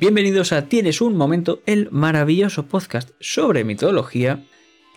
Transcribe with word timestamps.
Bienvenidos 0.00 0.52
a 0.52 0.66
Tienes 0.66 1.00
un 1.00 1.16
momento, 1.16 1.60
el 1.66 1.88
maravilloso 1.90 2.66
podcast 2.66 3.10
sobre 3.20 3.64
mitología, 3.64 4.44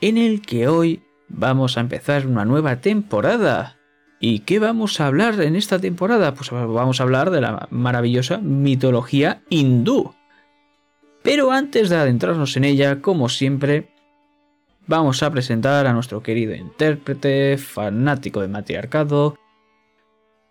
en 0.02 0.18
el 0.18 0.42
que 0.42 0.68
hoy 0.68 1.04
vamos 1.28 1.78
a 1.78 1.82
empezar 1.82 2.26
una 2.26 2.46
nueva 2.46 2.82
temporada. 2.82 3.78
¿Y 4.20 4.40
qué 4.40 4.60
vamos 4.60 5.00
a 5.00 5.08
hablar 5.08 5.42
en 5.42 5.56
esta 5.56 5.80
temporada? 5.80 6.34
Pues 6.34 6.52
vamos 6.52 7.00
a 7.00 7.04
hablar 7.04 7.32
de 7.32 7.42
la 7.42 7.68
maravillosa 7.70 8.38
mitología 8.38 9.42
hindú. 9.50 10.14
Pero 11.22 11.52
antes 11.52 11.90
de 11.90 11.96
adentrarnos 11.98 12.58
en 12.58 12.66
ella, 12.66 13.02
como 13.02 13.30
siempre, 13.30 13.93
vamos 14.88 15.24
a 15.24 15.32
presentar 15.32 15.88
a 15.88 15.94
nuestro 15.94 16.22
querido 16.22 16.56
intérprete, 16.56 17.58
fanático 17.58 18.42
de 18.42 18.48
matriarcado, 18.48 19.38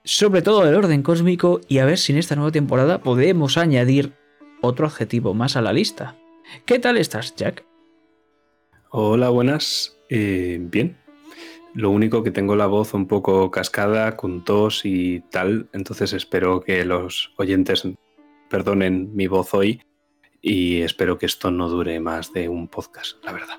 sobre 0.05 0.43
todo 0.43 0.65
del 0.65 0.75
orden 0.75 1.03
cósmico, 1.03 1.61
y 1.69 1.79
a 1.79 1.85
ver 1.85 1.99
si 1.99 2.13
en 2.13 2.19
esta 2.19 2.37
nueva 2.37 2.53
temporada 2.53 2.99
podemos 3.03 3.57
añadir 3.57 4.13
otro 4.61 4.87
adjetivo 4.87 5.35
más 5.35 5.57
a 5.57 5.63
la 5.63 5.73
lista. 5.73 6.17
¿Qué 6.65 6.79
tal 6.79 6.99
estás, 6.99 7.35
Jack? 7.37 7.65
Hola, 8.91 9.29
buenas. 9.31 9.97
Eh, 10.09 10.59
bien. 10.61 10.97
Lo 11.75 11.91
único 11.91 12.23
que 12.23 12.31
tengo 12.31 12.55
la 12.55 12.67
voz 12.67 12.93
un 12.93 13.07
poco 13.07 13.51
cascada, 13.51 14.17
con 14.17 14.45
tos 14.45 14.85
y 14.85 15.21
tal, 15.31 15.69
entonces 15.73 16.13
espero 16.13 16.61
que 16.61 16.85
los 16.85 17.33
oyentes 17.39 17.89
perdonen 18.51 19.17
mi 19.17 19.27
voz 19.27 19.55
hoy 19.55 19.81
y 20.43 20.83
espero 20.83 21.17
que 21.17 21.25
esto 21.25 21.51
no 21.51 21.71
dure 21.71 21.99
más 22.01 22.35
de 22.35 22.51
un 22.51 22.69
podcast, 22.69 23.25
la 23.25 23.33
verdad. 23.33 23.57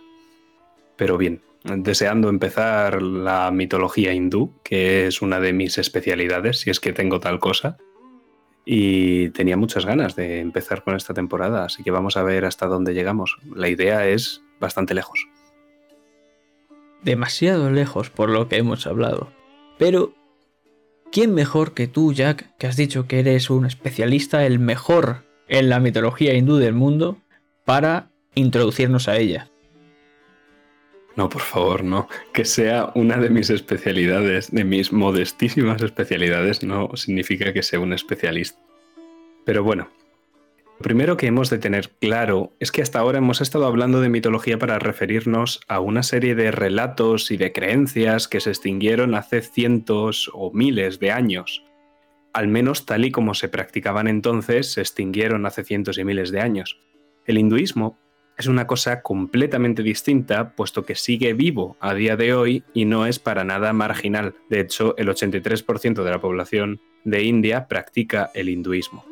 Pero 0.95 1.17
bien, 1.17 1.41
deseando 1.63 2.29
empezar 2.29 3.01
la 3.01 3.51
mitología 3.51 4.13
hindú, 4.13 4.53
que 4.63 5.07
es 5.07 5.21
una 5.21 5.39
de 5.39 5.53
mis 5.53 5.77
especialidades, 5.77 6.59
si 6.59 6.69
es 6.69 6.79
que 6.79 6.93
tengo 6.93 7.19
tal 7.19 7.39
cosa 7.39 7.77
y 8.65 9.29
tenía 9.29 9.57
muchas 9.57 9.85
ganas 9.85 10.15
de 10.15 10.39
empezar 10.39 10.83
con 10.83 10.95
esta 10.95 11.13
temporada, 11.13 11.65
así 11.65 11.83
que 11.83 11.91
vamos 11.91 12.15
a 12.17 12.23
ver 12.23 12.45
hasta 12.45 12.67
dónde 12.67 12.93
llegamos. 12.93 13.37
La 13.53 13.67
idea 13.67 14.07
es 14.07 14.41
bastante 14.59 14.93
lejos. 14.93 15.27
Demasiado 17.01 17.69
lejos 17.69 18.09
por 18.09 18.29
lo 18.29 18.47
que 18.47 18.57
hemos 18.57 18.87
hablado. 18.87 19.31
Pero, 19.77 20.13
¿quién 21.11 21.33
mejor 21.33 21.73
que 21.73 21.87
tú, 21.87 22.13
Jack, 22.13 22.55
que 22.57 22.67
has 22.67 22.77
dicho 22.77 23.07
que 23.07 23.19
eres 23.19 23.49
un 23.49 23.65
especialista, 23.65 24.45
el 24.45 24.59
mejor 24.59 25.25
en 25.49 25.67
la 25.67 25.81
mitología 25.81 26.33
hindú 26.33 26.57
del 26.57 26.73
mundo, 26.73 27.17
para 27.65 28.11
introducirnos 28.35 29.09
a 29.09 29.17
ella? 29.17 29.49
No, 31.15 31.29
por 31.29 31.41
favor, 31.41 31.83
no. 31.83 32.07
Que 32.33 32.43
sea 32.43 32.91
una 32.95 33.17
de 33.17 33.29
mis 33.29 33.49
especialidades, 33.49 34.51
de 34.51 34.63
mis 34.63 34.91
modestísimas 34.91 35.81
especialidades, 35.81 36.63
no 36.63 36.89
significa 36.95 37.53
que 37.53 37.61
sea 37.61 37.79
un 37.79 37.93
especialista. 37.93 38.59
Pero 39.45 39.63
bueno, 39.63 39.89
lo 40.79 40.83
primero 40.83 41.15
que 41.15 41.27
hemos 41.27 41.49
de 41.49 41.59
tener 41.59 41.91
claro 42.01 42.53
es 42.59 42.71
que 42.71 42.81
hasta 42.81 42.99
ahora 42.99 43.19
hemos 43.19 43.41
estado 43.41 43.67
hablando 43.67 44.01
de 44.01 44.09
mitología 44.09 44.57
para 44.57 44.79
referirnos 44.79 45.61
a 45.67 45.79
una 45.79 46.01
serie 46.01 46.33
de 46.33 46.51
relatos 46.51 47.29
y 47.29 47.37
de 47.37 47.53
creencias 47.53 48.27
que 48.27 48.39
se 48.39 48.49
extinguieron 48.49 49.13
hace 49.13 49.41
cientos 49.41 50.31
o 50.33 50.51
miles 50.51 50.99
de 50.99 51.11
años. 51.11 51.63
Al 52.33 52.47
menos 52.47 52.87
tal 52.87 53.05
y 53.05 53.11
como 53.11 53.35
se 53.35 53.49
practicaban 53.49 54.07
entonces, 54.07 54.73
se 54.73 54.81
extinguieron 54.81 55.45
hace 55.45 55.63
cientos 55.63 55.99
y 55.99 56.03
miles 56.03 56.31
de 56.31 56.41
años. 56.41 56.79
El 57.25 57.37
hinduismo 57.37 57.99
es 58.37 58.47
una 58.47 58.67
cosa 58.67 59.01
completamente 59.01 59.83
distinta, 59.83 60.55
puesto 60.55 60.85
que 60.85 60.95
sigue 60.95 61.33
vivo 61.33 61.77
a 61.79 61.93
día 61.93 62.15
de 62.15 62.33
hoy 62.33 62.63
y 62.73 62.85
no 62.85 63.05
es 63.05 63.19
para 63.19 63.43
nada 63.43 63.73
marginal. 63.73 64.35
De 64.49 64.59
hecho, 64.59 64.95
el 64.97 65.07
83% 65.07 66.03
de 66.03 66.11
la 66.11 66.19
población 66.19 66.81
de 67.03 67.23
India 67.23 67.67
practica 67.67 68.31
el 68.33 68.49
hinduismo. 68.49 69.05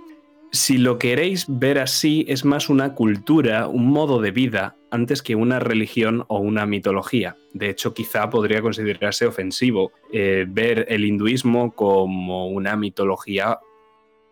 Si 0.53 0.77
lo 0.77 0.97
queréis 0.97 1.45
ver 1.47 1.79
así, 1.79 2.25
es 2.27 2.43
más 2.43 2.67
una 2.67 2.93
cultura, 2.93 3.67
un 3.67 3.87
modo 3.87 4.19
de 4.19 4.31
vida, 4.31 4.75
antes 4.89 5.21
que 5.21 5.35
una 5.35 5.59
religión 5.59 6.25
o 6.27 6.39
una 6.39 6.65
mitología. 6.65 7.37
De 7.53 7.69
hecho, 7.69 7.93
quizá 7.93 8.29
podría 8.29 8.61
considerarse 8.61 9.25
ofensivo 9.25 9.93
eh, 10.11 10.45
ver 10.49 10.87
el 10.89 11.05
hinduismo 11.05 11.73
como 11.73 12.49
una 12.49 12.75
mitología 12.75 13.59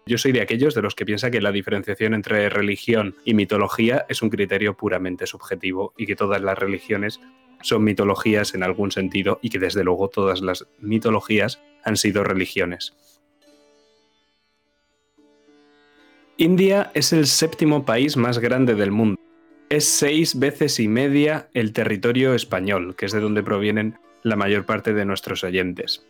yo 0.09 0.17
soy 0.17 0.31
de 0.31 0.41
aquellos 0.41 0.73
de 0.73 0.81
los 0.81 0.95
que 0.95 1.05
piensa 1.05 1.29
que 1.29 1.39
la 1.39 1.51
diferenciación 1.51 2.15
entre 2.15 2.49
religión 2.49 3.15
y 3.25 3.35
mitología 3.35 4.07
es 4.09 4.23
un 4.23 4.31
criterio 4.31 4.75
puramente 4.75 5.27
subjetivo 5.27 5.93
y 5.97 6.07
que 6.07 6.15
todas 6.15 6.41
las 6.41 6.57
religiones 6.57 7.19
son 7.61 7.83
mitologías 7.83 8.55
en 8.55 8.63
algún 8.63 8.91
sentido 8.91 9.37
y 9.43 9.51
que 9.51 9.59
desde 9.59 9.83
luego 9.83 10.09
todas 10.09 10.41
las 10.41 10.65
mitologías 10.79 11.61
han 11.83 11.95
sido 11.95 12.23
religiones. 12.23 12.95
India 16.37 16.89
es 16.95 17.13
el 17.13 17.27
séptimo 17.27 17.85
país 17.85 18.17
más 18.17 18.39
grande 18.39 18.73
del 18.73 18.89
mundo. 18.89 19.21
Es 19.69 19.85
seis 19.85 20.39
veces 20.39 20.79
y 20.79 20.87
media 20.87 21.49
el 21.53 21.71
territorio 21.71 22.33
español, 22.33 22.95
que 22.95 23.05
es 23.05 23.11
de 23.11 23.19
donde 23.19 23.43
provienen 23.43 23.99
la 24.23 24.35
mayor 24.35 24.65
parte 24.65 24.95
de 24.95 25.05
nuestros 25.05 25.43
oyentes. 25.43 26.08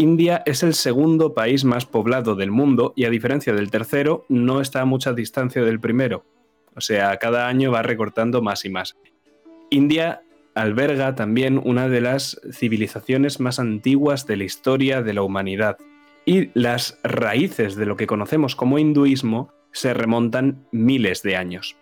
India 0.00 0.42
es 0.46 0.62
el 0.62 0.72
segundo 0.72 1.34
país 1.34 1.66
más 1.66 1.84
poblado 1.84 2.34
del 2.34 2.50
mundo 2.50 2.94
y 2.96 3.04
a 3.04 3.10
diferencia 3.10 3.52
del 3.52 3.70
tercero, 3.70 4.24
no 4.30 4.62
está 4.62 4.80
a 4.80 4.86
mucha 4.86 5.12
distancia 5.12 5.62
del 5.62 5.78
primero. 5.78 6.24
O 6.74 6.80
sea, 6.80 7.18
cada 7.18 7.48
año 7.48 7.70
va 7.70 7.82
recortando 7.82 8.40
más 8.40 8.64
y 8.64 8.70
más. 8.70 8.96
India 9.68 10.22
alberga 10.54 11.14
también 11.16 11.60
una 11.62 11.90
de 11.90 12.00
las 12.00 12.40
civilizaciones 12.50 13.40
más 13.40 13.58
antiguas 13.58 14.26
de 14.26 14.38
la 14.38 14.44
historia 14.44 15.02
de 15.02 15.12
la 15.12 15.20
humanidad. 15.20 15.76
Y 16.24 16.48
las 16.58 16.98
raíces 17.02 17.76
de 17.76 17.84
lo 17.84 17.98
que 17.98 18.06
conocemos 18.06 18.56
como 18.56 18.78
hinduismo 18.78 19.52
se 19.70 19.92
remontan 19.92 20.66
miles 20.72 21.22
de 21.22 21.36
años. 21.36 21.76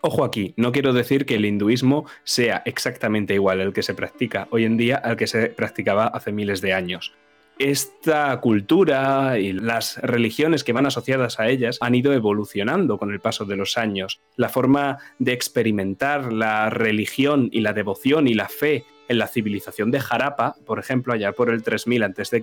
Ojo 0.00 0.24
aquí, 0.24 0.54
no 0.56 0.72
quiero 0.72 0.94
decir 0.94 1.26
que 1.26 1.34
el 1.34 1.44
hinduismo 1.44 2.06
sea 2.24 2.62
exactamente 2.64 3.34
igual 3.34 3.60
al 3.60 3.74
que 3.74 3.82
se 3.82 3.92
practica 3.92 4.48
hoy 4.52 4.64
en 4.64 4.78
día 4.78 4.96
al 4.96 5.18
que 5.18 5.26
se 5.26 5.48
practicaba 5.50 6.06
hace 6.06 6.32
miles 6.32 6.62
de 6.62 6.72
años 6.72 7.12
esta 7.58 8.38
cultura 8.40 9.38
y 9.38 9.52
las 9.52 9.98
religiones 9.98 10.64
que 10.64 10.72
van 10.72 10.86
asociadas 10.86 11.40
a 11.40 11.48
ellas 11.48 11.78
han 11.80 11.94
ido 11.94 12.12
evolucionando 12.12 12.98
con 12.98 13.12
el 13.12 13.20
paso 13.20 13.44
de 13.44 13.56
los 13.56 13.78
años. 13.78 14.20
La 14.36 14.48
forma 14.48 14.98
de 15.18 15.32
experimentar 15.32 16.32
la 16.32 16.70
religión 16.70 17.48
y 17.52 17.60
la 17.60 17.72
devoción 17.72 18.28
y 18.28 18.34
la 18.34 18.48
fe 18.48 18.84
en 19.08 19.18
la 19.18 19.26
civilización 19.26 19.90
de 19.90 20.00
Harappa, 20.08 20.54
por 20.66 20.78
ejemplo, 20.78 21.12
allá 21.12 21.32
por 21.32 21.50
el 21.50 21.62
3000 21.62 22.02
a.C., 22.02 22.42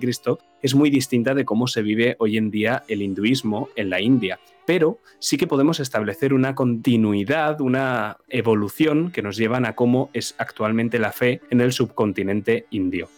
es 0.62 0.74
muy 0.74 0.90
distinta 0.90 1.34
de 1.34 1.44
cómo 1.44 1.68
se 1.68 1.82
vive 1.82 2.16
hoy 2.18 2.36
en 2.36 2.50
día 2.50 2.82
el 2.88 3.02
hinduismo 3.02 3.68
en 3.76 3.88
la 3.88 4.00
India. 4.00 4.40
Pero 4.66 4.98
sí 5.20 5.36
que 5.36 5.46
podemos 5.46 5.78
establecer 5.78 6.34
una 6.34 6.56
continuidad, 6.56 7.60
una 7.60 8.18
evolución 8.28 9.12
que 9.12 9.22
nos 9.22 9.36
llevan 9.36 9.64
a 9.64 9.76
cómo 9.76 10.10
es 10.12 10.34
actualmente 10.38 10.98
la 10.98 11.12
fe 11.12 11.40
en 11.50 11.60
el 11.60 11.72
subcontinente 11.72 12.66
indio. 12.70 13.08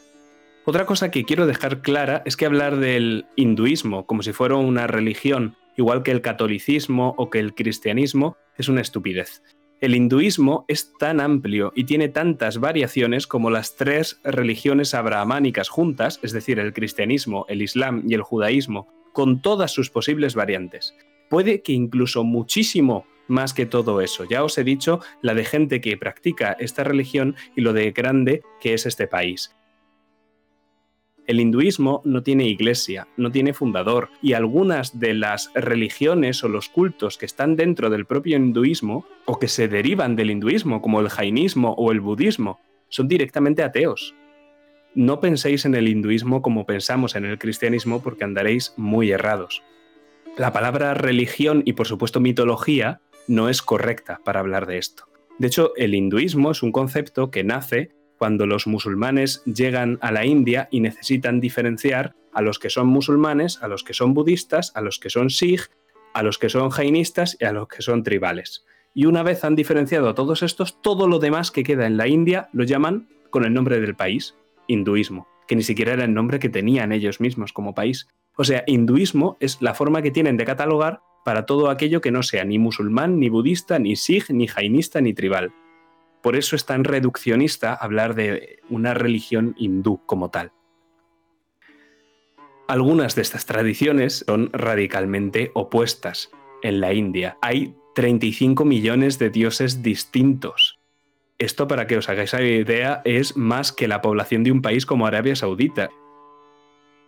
Otra 0.69 0.85
cosa 0.85 1.11
que 1.11 1.25
quiero 1.25 1.47
dejar 1.47 1.81
clara 1.81 2.21
es 2.27 2.37
que 2.37 2.45
hablar 2.45 2.77
del 2.77 3.25
hinduismo 3.37 4.05
como 4.05 4.23
si 4.23 4.35
fuera 4.35 4.57
una 4.57 4.87
religión, 4.87 5.57
igual 5.79 6.03
que 6.03 6.11
el 6.11 6.21
catolicismo 6.21 7.15
o 7.17 7.31
que 7.31 7.39
el 7.39 7.55
cristianismo, 7.55 8.37
es 8.59 8.69
una 8.69 8.83
estupidez. 8.83 9.43
El 9.81 9.95
hinduismo 9.95 10.67
es 10.69 10.93
tan 10.99 11.23
amplio 11.23 11.73
y 11.75 11.85
tiene 11.85 12.11
tantas 12.11 12.59
variaciones 12.59 13.27
como 13.27 13.49
las 13.49 13.77
tres 13.77 14.21
religiones 14.25 14.93
abrahamánicas 14.93 15.71
juntas, 15.71 16.21
es 16.23 16.33
decir, 16.33 16.59
el 16.59 16.75
cristianismo, 16.75 17.47
el 17.49 17.63
islam 17.63 18.03
y 18.07 18.13
el 18.13 18.21
judaísmo, 18.21 18.89
con 19.15 19.41
todas 19.41 19.71
sus 19.71 19.89
posibles 19.89 20.35
variantes. 20.35 20.95
Puede 21.31 21.63
que 21.63 21.73
incluso 21.73 22.25
muchísimo 22.25 23.07
más 23.27 23.55
que 23.55 23.65
todo 23.65 24.03
eso. 24.03 24.25
Ya 24.25 24.45
os 24.45 24.59
he 24.59 24.65
dicho 24.65 25.01
la 25.23 25.33
de 25.33 25.47
gente 25.47 25.81
que 25.81 25.97
practica 25.97 26.53
esta 26.61 26.85
religión 26.85 27.37
y 27.57 27.63
lo 27.63 27.73
de 27.73 27.91
grande 27.93 28.43
que 28.61 28.75
es 28.75 28.85
este 28.85 29.07
país. 29.07 29.55
El 31.29 31.41
hinduismo 31.41 32.01
no 32.07 32.23
tiene 32.23 32.49
iglesia, 32.49 33.07
no 33.19 33.31
tiene 33.31 33.53
fundador, 33.53 34.09
y 34.23 34.33
algunas 34.33 34.99
de 34.99 35.13
las 35.13 35.51
religiones 35.55 36.43
o 36.43 36.49
los 36.49 36.71
cultos 36.71 37.19
que 37.19 37.27
están 37.27 37.55
dentro 37.55 37.91
del 37.91 38.07
propio 38.07 38.39
hinduismo, 38.39 39.05
o 39.27 39.39
que 39.39 39.47
se 39.47 39.69
derivan 39.69 40.17
del 40.17 40.31
hinduismo, 40.31 40.81
como 40.81 41.01
el 41.01 41.11
jainismo 41.11 41.75
o 41.77 41.93
el 41.93 42.01
budismo, 42.01 42.61
son 42.89 43.09
directamente 43.09 43.63
ateos. 43.63 44.15
No 44.95 45.21
penséis 45.21 45.67
en 45.67 45.75
el 45.75 45.89
hinduismo 45.89 46.41
como 46.41 46.65
pensamos 46.65 47.15
en 47.15 47.27
el 47.27 47.39
cristianismo 47.39 48.03
porque 48.03 48.25
andaréis 48.25 48.73
muy 48.79 49.11
errados. 49.11 49.63
La 50.39 50.55
palabra 50.55 50.95
religión 50.95 51.63
y 51.67 51.75
por 51.75 51.87
supuesto 51.87 52.21
mitología 52.21 53.03
no 53.27 53.51
es 53.51 53.61
correcta 53.61 54.19
para 54.25 54.41
hablar 54.41 54.67
de 54.67 54.79
esto. 54.79 55.05
De 55.39 55.49
hecho, 55.49 55.73
el 55.77 55.95
hinduismo 55.95 56.53
es 56.53 56.63
un 56.63 56.73
concepto 56.73 57.31
que 57.31 57.45
nace 57.45 57.91
cuando 58.19 58.47
los 58.47 58.67
musulmanes 58.67 59.43
llegan 59.45 59.99
a 60.03 60.13
la 60.13 60.27
India 60.27 60.69
y 60.71 60.81
necesitan 60.81 61.41
diferenciar 61.41 62.15
a 62.33 62.43
los 62.43 62.59
que 62.59 62.71
son 62.71 62.89
musulmanes, 62.89 63.63
a 63.63 63.69
los 63.69 63.85
que 63.85 63.95
son 63.95 64.13
budistas, 64.13 64.73
a 64.75 64.81
los 64.81 64.99
que 64.99 65.11
son 65.11 65.31
sikh, 65.31 65.71
a 66.13 66.23
los 66.23 66.39
que 66.39 66.49
son 66.49 66.71
jainistas 66.71 67.37
y 67.41 67.45
a 67.45 67.53
los 67.53 67.69
que 67.69 67.83
son 67.83 68.03
tribales. 68.03 68.65
Y 68.95 69.07
una 69.07 69.23
vez 69.23 69.45
han 69.45 69.55
diferenciado 69.55 70.09
a 70.09 70.15
todos 70.15 70.43
estos, 70.43 70.83
todo 70.83 71.07
lo 71.07 71.19
demás 71.19 71.51
que 71.51 71.63
queda 71.63 71.87
en 71.87 71.97
la 71.97 72.09
India 72.09 72.49
lo 72.53 72.65
llaman 72.65 73.09
con 73.31 73.45
el 73.45 73.55
nombre 73.55 73.81
del 73.81 73.95
país, 73.95 74.35
hinduismo. 74.67 75.27
que 75.47 75.57
ni 75.57 75.63
siquiera 75.63 75.95
era 75.95 76.05
el 76.05 76.13
nombre 76.13 76.39
que 76.39 76.51
tenían 76.51 76.93
ellos 76.93 77.21
mismos 77.21 77.55
como 77.55 77.75
país. 77.75 78.07
O 78.37 78.45
sea, 78.45 78.65
hinduismo 78.67 79.39
es 79.41 79.63
la 79.63 79.73
forma 79.73 80.03
que 80.03 80.11
tienen 80.11 80.37
de 80.37 80.45
catalogar 80.45 81.01
para 81.25 81.47
todo 81.47 81.71
aquello 81.71 82.03
que 82.03 82.11
no 82.11 82.23
sea 82.23 82.45
ni 82.45 82.59
musulmán, 82.59 83.19
ni 83.19 83.31
budista, 83.31 83.79
ni 83.79 83.97
sikh, 83.97 84.29
ni 84.31 84.47
jainista, 84.47 85.01
ni 85.01 85.15
tribal. 85.15 85.53
Por 86.29 86.37
eso 86.37 86.57
es 86.57 86.67
tan 86.67 86.85
reduccionista 86.85 87.73
hablar 87.73 88.15
de 88.15 88.59
una 88.69 88.93
religión 88.93 89.55
hindú 89.57 90.05
como 90.05 90.29
tal. 90.29 90.53
Algunas 92.67 93.15
de 93.15 93.23
estas 93.23 93.47
tradiciones 93.47 94.27
son 94.27 94.51
radicalmente 94.53 95.51
opuestas. 95.55 96.31
En 96.61 96.83
la 96.83 96.93
India 96.93 97.39
hay 97.41 97.75
35 97.95 98.67
millones 98.67 99.19
de 99.19 99.31
dioses 99.31 99.83
distintos. 99.83 100.79
Esto, 101.39 101.67
para 101.67 101.87
que 101.87 101.97
os 101.97 102.11
hagáis 102.11 102.35
idea, 102.35 103.01
es 103.07 103.39
más 103.39 103.73
que 103.73 103.89
la 103.89 104.03
población 104.03 104.45
de 104.45 104.53
un 104.53 104.61
país 104.61 104.85
como 104.85 105.07
Arabia 105.07 105.35
Saudita. 105.35 105.89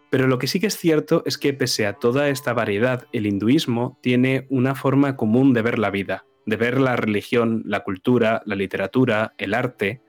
Pero 0.08 0.28
lo 0.28 0.38
que 0.38 0.46
sí 0.46 0.60
que 0.60 0.68
es 0.68 0.78
cierto 0.78 1.24
es 1.26 1.36
que 1.36 1.52
pese 1.52 1.86
a 1.86 1.92
toda 1.92 2.30
esta 2.30 2.54
variedad, 2.54 3.06
el 3.12 3.26
hinduismo 3.26 3.98
tiene 4.00 4.46
una 4.48 4.74
forma 4.74 5.18
común 5.18 5.52
de 5.52 5.60
ver 5.60 5.78
la 5.78 5.90
vida, 5.90 6.24
de 6.50 6.56
ver 6.56 6.78
la 6.78 6.96
religión, 6.96 7.62
la 7.64 7.80
cultura, 7.80 8.42
la 8.44 8.56
literatura, 8.56 9.32
el 9.38 9.54
arte, 9.54 10.02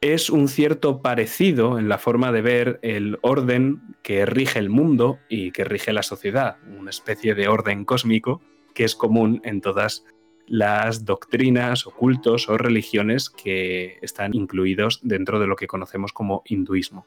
es 0.00 0.30
un 0.30 0.48
cierto 0.48 1.00
parecido 1.02 1.78
en 1.78 1.88
la 1.88 1.98
forma 1.98 2.30
de 2.30 2.42
ver 2.42 2.78
el 2.82 3.18
orden 3.22 3.80
que 4.02 4.26
rige 4.26 4.58
el 4.58 4.70
mundo 4.70 5.18
y 5.28 5.50
que 5.50 5.64
rige 5.64 5.92
la 5.92 6.02
sociedad, 6.02 6.58
una 6.78 6.90
especie 6.90 7.34
de 7.34 7.48
orden 7.48 7.84
cósmico 7.84 8.40
que 8.74 8.84
es 8.84 8.94
común 8.94 9.40
en 9.42 9.60
todas 9.60 10.04
las 10.46 11.04
doctrinas 11.04 11.86
o 11.86 11.90
cultos 11.90 12.48
o 12.48 12.56
religiones 12.56 13.28
que 13.28 13.98
están 14.02 14.34
incluidos 14.34 15.00
dentro 15.02 15.40
de 15.40 15.46
lo 15.46 15.56
que 15.56 15.66
conocemos 15.66 16.12
como 16.12 16.42
hinduismo. 16.46 17.06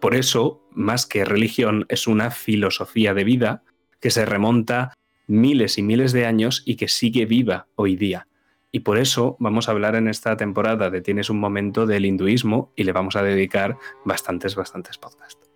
Por 0.00 0.14
eso, 0.14 0.60
más 0.72 1.06
que 1.06 1.24
religión, 1.24 1.86
es 1.88 2.06
una 2.06 2.30
filosofía 2.30 3.14
de 3.14 3.24
vida 3.24 3.62
que 4.00 4.10
se 4.10 4.26
remonta 4.26 4.92
miles 5.26 5.78
y 5.78 5.82
miles 5.82 6.12
de 6.12 6.26
años 6.26 6.62
y 6.64 6.76
que 6.76 6.88
sigue 6.88 7.26
viva 7.26 7.66
hoy 7.76 7.96
día. 7.96 8.28
Y 8.72 8.80
por 8.80 8.98
eso 8.98 9.36
vamos 9.38 9.68
a 9.68 9.72
hablar 9.72 9.94
en 9.94 10.08
esta 10.08 10.36
temporada 10.36 10.90
de 10.90 11.00
Tienes 11.00 11.30
un 11.30 11.38
momento 11.38 11.86
del 11.86 12.04
hinduismo 12.04 12.72
y 12.74 12.82
le 12.82 12.92
vamos 12.92 13.14
a 13.14 13.22
dedicar 13.22 13.78
bastantes, 14.04 14.56
bastantes 14.56 14.98
podcasts. 14.98 15.48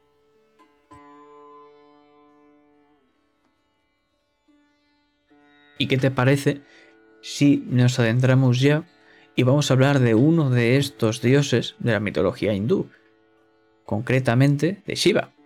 ¿Y 5.79 5.87
qué 5.87 5.97
te 5.97 6.11
parece 6.11 6.61
si 7.21 7.65
nos 7.69 7.99
adentramos 7.99 8.61
ya 8.61 8.85
y 9.37 9.45
vamos 9.45 9.71
a 9.71 9.75
hablar 9.75 10.01
de 10.01 10.15
uno 10.15 10.51
de 10.51 10.77
estos 10.77 11.23
dioses 11.23 11.77
de 11.79 11.93
la 11.93 12.01
mitología 12.01 12.53
hindú, 12.53 12.89
concretamente 13.85 14.83
de 14.87 14.95
Shiva? 14.97 15.38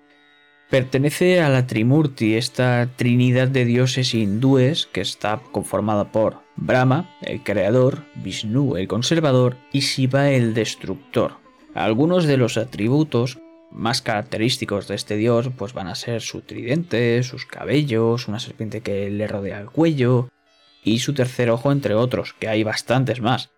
Pertenece 0.72 1.42
a 1.42 1.50
la 1.50 1.66
Trimurti, 1.66 2.34
esta 2.34 2.88
trinidad 2.96 3.48
de 3.48 3.66
dioses 3.66 4.14
hindúes 4.14 4.86
que 4.86 5.02
está 5.02 5.38
conformada 5.52 6.10
por 6.10 6.38
Brahma, 6.56 7.14
el 7.20 7.42
creador, 7.42 8.04
Vishnu, 8.14 8.78
el 8.78 8.88
conservador, 8.88 9.58
y 9.70 9.80
Shiva, 9.80 10.30
el 10.30 10.54
destructor. 10.54 11.32
Algunos 11.74 12.24
de 12.24 12.38
los 12.38 12.56
atributos 12.56 13.38
más 13.70 14.00
característicos 14.00 14.88
de 14.88 14.94
este 14.94 15.16
dios 15.16 15.50
pues 15.58 15.74
van 15.74 15.88
a 15.88 15.94
ser 15.94 16.22
su 16.22 16.40
tridente, 16.40 17.22
sus 17.22 17.44
cabellos, 17.44 18.26
una 18.26 18.40
serpiente 18.40 18.80
que 18.80 19.10
le 19.10 19.26
rodea 19.26 19.60
el 19.60 19.66
cuello 19.66 20.30
y 20.82 21.00
su 21.00 21.12
tercer 21.12 21.50
ojo 21.50 21.70
entre 21.70 21.94
otros, 21.94 22.32
que 22.32 22.48
hay 22.48 22.64
bastantes 22.64 23.20
más. 23.20 23.50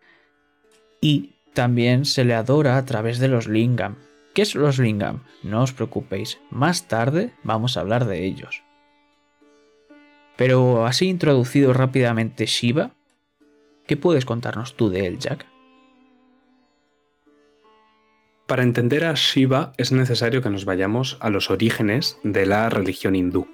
Y 1.00 1.34
también 1.52 2.06
se 2.06 2.24
le 2.24 2.34
adora 2.34 2.76
a 2.76 2.84
través 2.84 3.20
de 3.20 3.28
los 3.28 3.46
lingam, 3.46 3.98
¿Qué 4.34 4.42
es 4.42 4.56
los 4.56 4.80
lingam? 4.80 5.20
No 5.44 5.62
os 5.62 5.72
preocupéis, 5.72 6.40
más 6.50 6.88
tarde 6.88 7.30
vamos 7.44 7.76
a 7.76 7.80
hablar 7.80 8.04
de 8.04 8.24
ellos. 8.24 8.64
Pero 10.36 10.86
así 10.86 11.06
introducido 11.06 11.72
rápidamente 11.72 12.46
Shiva, 12.46 12.90
¿qué 13.86 13.96
puedes 13.96 14.24
contarnos 14.24 14.74
tú 14.74 14.90
de 14.90 15.06
él, 15.06 15.20
Jack? 15.20 15.46
Para 18.46 18.64
entender 18.64 19.04
a 19.04 19.14
Shiva 19.14 19.72
es 19.78 19.92
necesario 19.92 20.42
que 20.42 20.50
nos 20.50 20.64
vayamos 20.64 21.16
a 21.20 21.30
los 21.30 21.50
orígenes 21.50 22.18
de 22.24 22.44
la 22.44 22.68
religión 22.68 23.14
hindú. 23.14 23.46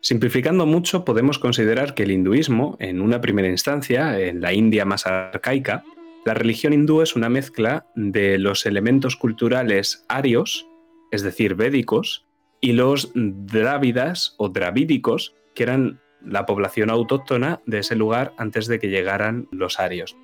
Simplificando 0.00 0.66
mucho, 0.66 1.06
podemos 1.06 1.38
considerar 1.38 1.94
que 1.94 2.02
el 2.02 2.10
hinduismo, 2.10 2.76
en 2.78 3.00
una 3.00 3.22
primera 3.22 3.48
instancia, 3.48 4.20
en 4.20 4.42
la 4.42 4.52
India 4.52 4.84
más 4.84 5.06
arcaica, 5.06 5.82
la 6.24 6.34
religión 6.34 6.72
hindú 6.72 7.02
es 7.02 7.16
una 7.16 7.28
mezcla 7.28 7.86
de 7.94 8.38
los 8.38 8.66
elementos 8.66 9.16
culturales 9.16 10.04
arios, 10.08 10.66
es 11.10 11.22
decir, 11.22 11.54
védicos, 11.54 12.26
y 12.60 12.72
los 12.72 13.12
drávidas 13.14 14.34
o 14.38 14.48
dravídicos, 14.48 15.34
que 15.54 15.64
eran 15.64 16.00
la 16.24 16.46
población 16.46 16.88
autóctona 16.88 17.60
de 17.66 17.80
ese 17.80 17.94
lugar 17.94 18.32
antes 18.38 18.66
de 18.66 18.78
que 18.78 18.88
llegaran 18.88 19.48
los 19.50 19.78
arios. 19.78 20.16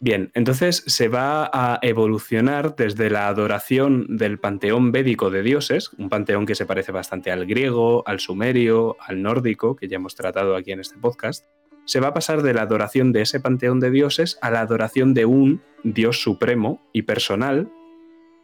Bien, 0.00 0.30
entonces 0.34 0.82
se 0.86 1.08
va 1.08 1.50
a 1.52 1.78
evolucionar 1.82 2.74
desde 2.74 3.10
la 3.10 3.28
adoración 3.28 4.16
del 4.16 4.38
panteón 4.38 4.92
védico 4.92 5.30
de 5.30 5.42
dioses, 5.42 5.90
un 5.98 6.08
panteón 6.08 6.46
que 6.46 6.54
se 6.54 6.66
parece 6.66 6.92
bastante 6.92 7.30
al 7.30 7.46
griego, 7.46 8.02
al 8.06 8.20
sumerio, 8.20 8.96
al 9.00 9.22
nórdico, 9.22 9.76
que 9.76 9.88
ya 9.88 9.96
hemos 9.96 10.14
tratado 10.14 10.56
aquí 10.56 10.72
en 10.72 10.80
este 10.80 10.98
podcast, 10.98 11.46
se 11.84 12.00
va 12.00 12.08
a 12.08 12.14
pasar 12.14 12.42
de 12.42 12.54
la 12.54 12.62
adoración 12.62 13.12
de 13.12 13.22
ese 13.22 13.40
panteón 13.40 13.80
de 13.80 13.90
dioses 13.90 14.38
a 14.40 14.50
la 14.50 14.60
adoración 14.60 15.14
de 15.14 15.26
un 15.26 15.62
dios 15.82 16.22
supremo 16.22 16.82
y 16.92 17.02
personal, 17.02 17.70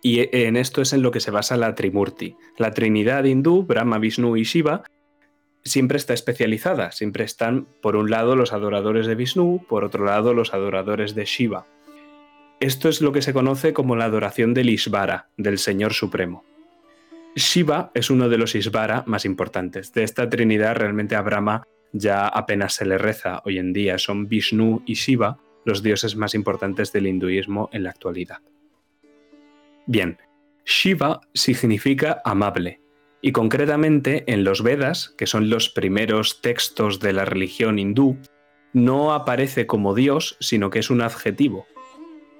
y 0.03 0.29
en 0.37 0.57
esto 0.57 0.81
es 0.83 0.93
en 0.93 1.03
lo 1.03 1.11
que 1.11 1.21
se 1.21 1.31
basa 1.31 1.57
la 1.57 1.75
Trimurti. 1.75 2.37
La 2.57 2.73
Trinidad 2.73 3.25
hindú, 3.25 3.65
Brahma, 3.65 3.99
Vishnu 3.99 4.37
y 4.37 4.45
Shiva, 4.45 4.83
siempre 5.63 5.99
está 5.99 6.15
especializada, 6.15 6.91
siempre 6.93 7.25
están 7.25 7.67
por 7.83 7.97
un 7.97 8.11
lado 8.11 8.37
los 8.37 8.53
adoradores 8.53 9.07
de 9.07 9.15
Vishnu, 9.15 9.65
por 9.69 9.85
otro 9.85 10.05
lado 10.05 10.33
los 10.33 10.55
adoradores 10.55 11.15
de 11.15 11.25
Shiva. 11.25 11.67
Esto 12.61 12.89
es 12.89 13.01
lo 13.01 13.13
que 13.13 13.23
se 13.23 13.33
conoce 13.33 13.73
como 13.73 13.97
la 13.97 14.05
adoración 14.05 14.55
del 14.55 14.71
Ishvara, 14.71 15.29
del 15.37 15.59
Señor 15.59 15.95
Supremo. 15.95 16.45
Shiva 17.35 17.91
es 17.95 18.11
uno 18.11 18.29
de 18.29 18.39
los 18.39 18.55
Ishvara 18.55 19.05
más 19.07 19.25
importantes. 19.25 19.93
De 19.93 20.03
esta 20.03 20.29
Trinidad 20.29 20.77
realmente 20.77 21.15
a 21.17 21.23
Brahma 21.23 21.63
ya 21.93 22.29
apenas 22.29 22.75
se 22.75 22.85
le 22.85 22.99
reza 22.99 23.43
hoy 23.45 23.59
en 23.59 23.73
día. 23.73 23.99
Son 23.99 24.29
Vishnu 24.29 24.82
y 24.87 24.94
Shiva 24.94 25.39
los 25.65 25.82
dioses 25.82 26.17
más 26.17 26.35
importantes 26.35 26.93
del 26.93 27.06
hinduismo 27.06 27.69
en 27.73 27.85
la 27.85 27.91
actualidad. 27.91 28.39
Bien, 29.87 30.19
Shiva 30.65 31.20
significa 31.35 32.23
amable, 32.25 32.81
y 33.23 33.32
concretamente 33.32 34.25
en 34.32 34.44
los 34.44 34.63
Vedas, 34.63 35.15
que 35.19 35.27
son 35.27 35.51
los 35.51 35.69
primeros 35.69 36.41
textos 36.41 37.01
de 37.01 37.13
la 37.13 37.25
religión 37.25 37.79
hindú, 37.79 38.17
no 38.73 39.13
aparece 39.13 39.67
como 39.67 39.94
dios, 39.94 40.37
sino 40.41 40.70
que 40.70 40.79
es 40.79 40.91
un 40.91 41.03
adjetivo. 41.03 41.67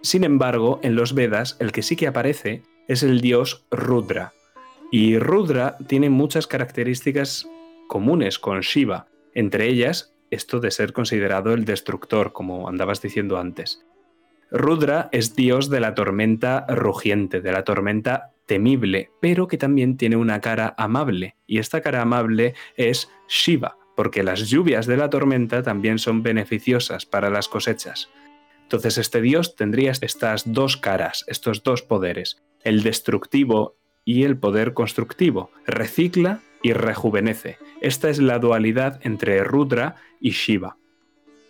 Sin 0.01 0.25
embargo, 0.25 0.81
en 0.83 0.95
los 0.95 1.15
Vedas 1.15 1.57
el 1.61 1.73
que 1.73 1.83
sí 1.83 1.97
que 1.97 2.07
aparece 2.07 2.63
es 2.89 3.03
el 3.03 3.21
dios 3.21 3.67
Rudra, 3.71 4.33
y 4.91 5.19
Rudra 5.19 5.77
tiene 5.87 6.11
muchas 6.11 6.47
características 6.47 7.49
comunes 7.89 8.39
con 8.39 8.61
Shiva, 8.61 9.07
entre 9.35 9.69
ellas, 9.69 10.15
esto 10.31 10.61
de 10.61 10.71
ser 10.71 10.93
considerado 10.93 11.53
el 11.53 11.65
destructor, 11.65 12.33
como 12.33 12.69
andabas 12.69 13.03
diciendo 13.03 13.39
antes. 13.39 13.85
Rudra 14.51 15.09
es 15.13 15.37
dios 15.37 15.71
de 15.71 15.81
la 15.81 15.95
tormenta 15.95 16.67
rugiente, 16.69 17.41
de 17.41 17.53
la 17.53 17.65
tormenta 17.65 18.33
temible, 18.47 19.11
pero 19.21 19.47
que 19.47 19.59
también 19.59 19.97
tiene 19.97 20.17
una 20.17 20.41
cara 20.41 20.75
amable, 20.77 21.37
y 21.47 21.59
esta 21.59 21.81
cara 21.81 22.03
amable 22.03 22.55
es 22.77 23.09
Shiva, 23.29 23.77
porque 23.97 24.25
las 24.25 24.49
lluvias 24.49 24.87
de 24.87 24.97
la 24.97 25.09
tormenta 25.09 25.63
también 25.63 25.99
son 25.99 26.23
beneficiosas 26.23 27.07
para 27.07 27.31
las 27.31 27.49
cosechas. 27.49 28.09
Entonces 28.63 28.99
este 28.99 29.21
dios 29.21 29.57
tendría 29.57 29.93
estas 29.93 30.53
dos 30.53 30.77
caras, 30.77 31.25
estos 31.29 31.63
dos 31.63 31.83
poderes, 31.83 32.43
el 32.63 32.83
destructivo 32.83 33.77
y 34.05 34.25
el 34.25 34.37
poder 34.37 34.75
constructivo. 34.75 35.51
Recicla 35.67 36.41
y 36.63 36.73
rejuvenece. 36.73 37.59
Esta 37.81 38.11
es 38.11 38.19
la 38.19 38.39
dualidad 38.39 39.01
entre 39.03 39.43
Rudra 39.43 39.97
y 40.21 40.31
Shiva. 40.31 40.77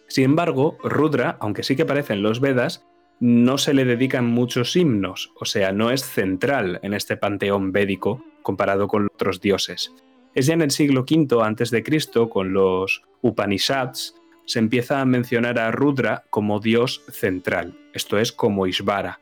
Sin 0.07 0.25
embargo, 0.25 0.79
Rudra, 0.83 1.37
aunque 1.41 1.63
sí 1.63 1.77
que 1.77 1.83
aparece 1.83 2.13
en 2.13 2.23
los 2.23 2.41
Vedas, 2.41 2.85
no 3.21 3.59
se 3.59 3.75
le 3.75 3.85
dedican 3.85 4.27
muchos 4.27 4.75
himnos, 4.77 5.33
o 5.39 5.45
sea, 5.45 5.73
no 5.73 5.91
es 5.91 6.03
central 6.03 6.81
en 6.83 6.95
este 6.95 7.17
panteón 7.17 7.71
védico 7.71 8.25
comparado 8.43 8.89
con 8.89 9.07
otros 9.13 9.41
dioses. 9.41 9.93
Es 10.35 10.47
ya 10.47 10.55
en 10.55 10.63
el 10.63 10.71
siglo 10.71 11.03
V 11.03 11.29
a.C., 11.43 12.29
con 12.29 12.53
los 12.53 13.03
Upanishads, 13.21 14.15
se 14.47 14.59
empieza 14.59 15.01
a 15.01 15.05
mencionar 15.05 15.59
a 15.59 15.71
Rudra 15.71 16.25
como 16.31 16.61
dios 16.61 17.03
central, 17.11 17.79
esto 17.93 18.19
es 18.19 18.33
como 18.33 18.67
Ishvara. 18.67 19.21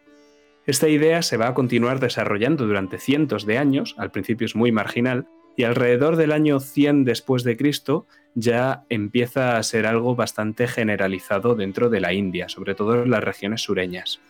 Esta 0.65 0.89
idea 0.89 1.23
se 1.23 1.37
va 1.37 1.49
a 1.49 1.55
continuar 1.55 1.99
desarrollando 1.99 2.67
durante 2.67 2.99
cientos 2.99 3.47
de 3.47 3.59
años, 3.59 3.95
al 3.99 4.11
principio 4.11 4.45
es 4.45 4.55
muy 4.55 4.71
marginal, 4.71 5.27
y 5.59 5.65
alrededor 5.65 6.15
del 6.15 6.31
año 6.31 6.61
100 6.61 7.05
después 7.05 7.43
de 7.43 7.57
Cristo 7.57 8.07
ya 8.35 8.85
empieza 8.89 9.59
a 9.59 9.63
ser 9.65 9.87
algo 9.87 10.15
bastante 10.15 10.69
generalizado 10.69 11.57
dentro 11.57 11.91
de 11.91 12.01
la 12.01 12.15
India, 12.15 12.49
sobre 12.49 12.77
todo 12.77 13.03
en 13.03 13.11
las 13.11 13.25
regiones 13.25 13.63
sureñas. 13.63 14.21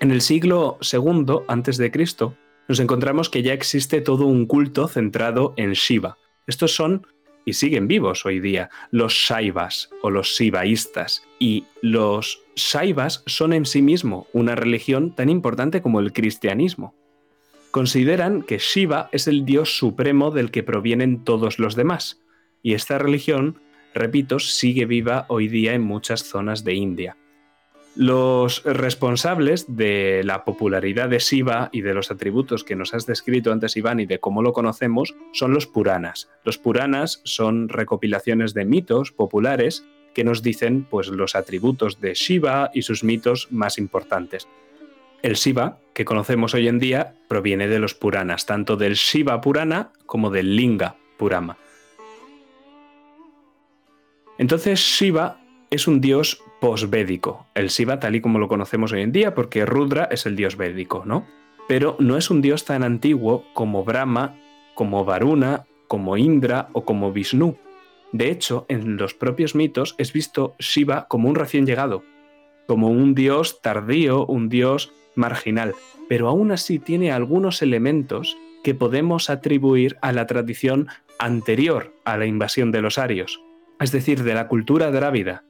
En 0.00 0.10
el 0.10 0.22
siglo 0.22 0.78
II 0.80 1.40
antes 1.46 1.76
de 1.76 1.90
Cristo 1.90 2.38
nos 2.68 2.80
encontramos 2.80 3.28
que 3.28 3.42
ya 3.42 3.52
existe 3.52 4.00
todo 4.00 4.24
un 4.24 4.46
culto 4.46 4.88
centrado 4.88 5.52
en 5.58 5.74
Shiva. 5.74 6.16
Estos 6.46 6.74
son, 6.74 7.06
y 7.44 7.52
siguen 7.52 7.86
vivos 7.86 8.24
hoy 8.24 8.40
día, 8.40 8.70
los 8.90 9.12
Shaivas 9.12 9.90
o 10.00 10.08
los 10.08 10.28
Shivaístas. 10.28 11.22
Y 11.38 11.64
los 11.82 12.42
Shaivas 12.56 13.22
son 13.26 13.52
en 13.52 13.66
sí 13.66 13.82
mismo 13.82 14.26
una 14.32 14.54
religión 14.54 15.14
tan 15.14 15.28
importante 15.28 15.82
como 15.82 16.00
el 16.00 16.14
cristianismo. 16.14 16.94
Consideran 17.76 18.40
que 18.40 18.56
Shiva 18.56 19.10
es 19.12 19.28
el 19.28 19.44
dios 19.44 19.76
supremo 19.76 20.30
del 20.30 20.50
que 20.50 20.62
provienen 20.62 21.24
todos 21.24 21.58
los 21.58 21.76
demás. 21.76 22.22
Y 22.62 22.72
esta 22.72 22.96
religión, 22.96 23.60
repito, 23.92 24.38
sigue 24.38 24.86
viva 24.86 25.26
hoy 25.28 25.48
día 25.48 25.74
en 25.74 25.82
muchas 25.82 26.22
zonas 26.22 26.64
de 26.64 26.72
India. 26.72 27.18
Los 27.94 28.64
responsables 28.64 29.76
de 29.76 30.22
la 30.24 30.42
popularidad 30.46 31.10
de 31.10 31.18
Shiva 31.18 31.68
y 31.70 31.82
de 31.82 31.92
los 31.92 32.10
atributos 32.10 32.64
que 32.64 32.76
nos 32.76 32.94
has 32.94 33.04
descrito 33.04 33.52
antes, 33.52 33.76
Iván, 33.76 34.00
y 34.00 34.06
de 34.06 34.20
cómo 34.20 34.40
lo 34.40 34.54
conocemos, 34.54 35.14
son 35.34 35.52
los 35.52 35.66
Puranas. 35.66 36.30
Los 36.44 36.56
Puranas 36.56 37.20
son 37.24 37.68
recopilaciones 37.68 38.54
de 38.54 38.64
mitos 38.64 39.12
populares 39.12 39.84
que 40.14 40.24
nos 40.24 40.42
dicen 40.42 40.86
pues, 40.88 41.08
los 41.08 41.36
atributos 41.36 42.00
de 42.00 42.14
Shiva 42.14 42.70
y 42.72 42.80
sus 42.80 43.04
mitos 43.04 43.48
más 43.50 43.76
importantes. 43.76 44.48
El 45.22 45.34
Shiva, 45.34 45.78
que 45.94 46.04
conocemos 46.04 46.54
hoy 46.54 46.68
en 46.68 46.78
día, 46.78 47.14
proviene 47.28 47.68
de 47.68 47.78
los 47.78 47.94
Puranas, 47.94 48.46
tanto 48.46 48.76
del 48.76 48.94
Shiva 48.94 49.40
Purana 49.40 49.90
como 50.04 50.30
del 50.30 50.54
Linga 50.54 50.96
Purama. 51.16 51.56
Entonces 54.38 54.78
Shiva 54.78 55.40
es 55.70 55.88
un 55.88 56.00
dios 56.00 56.42
posvédico, 56.60 57.46
el 57.54 57.68
Shiva 57.68 57.98
tal 57.98 58.14
y 58.14 58.20
como 58.20 58.38
lo 58.38 58.48
conocemos 58.48 58.92
hoy 58.92 59.02
en 59.02 59.12
día, 59.12 59.34
porque 59.34 59.64
Rudra 59.64 60.08
es 60.10 60.26
el 60.26 60.36
dios 60.36 60.56
védico, 60.56 61.02
¿no? 61.06 61.26
Pero 61.66 61.96
no 61.98 62.16
es 62.16 62.30
un 62.30 62.42
dios 62.42 62.64
tan 62.64 62.84
antiguo 62.84 63.44
como 63.54 63.82
Brahma, 63.84 64.38
como 64.74 65.04
Varuna, 65.04 65.64
como 65.88 66.16
Indra 66.16 66.68
o 66.72 66.84
como 66.84 67.12
Vishnu. 67.12 67.56
De 68.12 68.30
hecho, 68.30 68.66
en 68.68 68.96
los 68.96 69.14
propios 69.14 69.54
mitos 69.54 69.94
es 69.98 70.12
visto 70.12 70.54
Shiva 70.58 71.08
como 71.08 71.28
un 71.28 71.34
recién 71.34 71.66
llegado, 71.66 72.04
como 72.66 72.88
un 72.88 73.14
dios 73.14 73.60
tardío, 73.62 74.26
un 74.26 74.48
dios 74.48 74.92
marginal, 75.16 75.74
pero 76.08 76.28
aún 76.28 76.52
así 76.52 76.78
tiene 76.78 77.10
algunos 77.10 77.62
elementos 77.62 78.36
que 78.62 78.74
podemos 78.74 79.30
atribuir 79.30 79.96
a 80.02 80.12
la 80.12 80.26
tradición 80.26 80.88
anterior 81.18 81.92
a 82.04 82.16
la 82.16 82.26
invasión 82.26 82.72
de 82.72 82.82
los 82.82 82.98
arios, 82.98 83.40
es 83.80 83.90
decir, 83.90 84.22
de 84.22 84.34
la 84.34 84.48
cultura 84.48 84.90
drávida, 84.90 85.44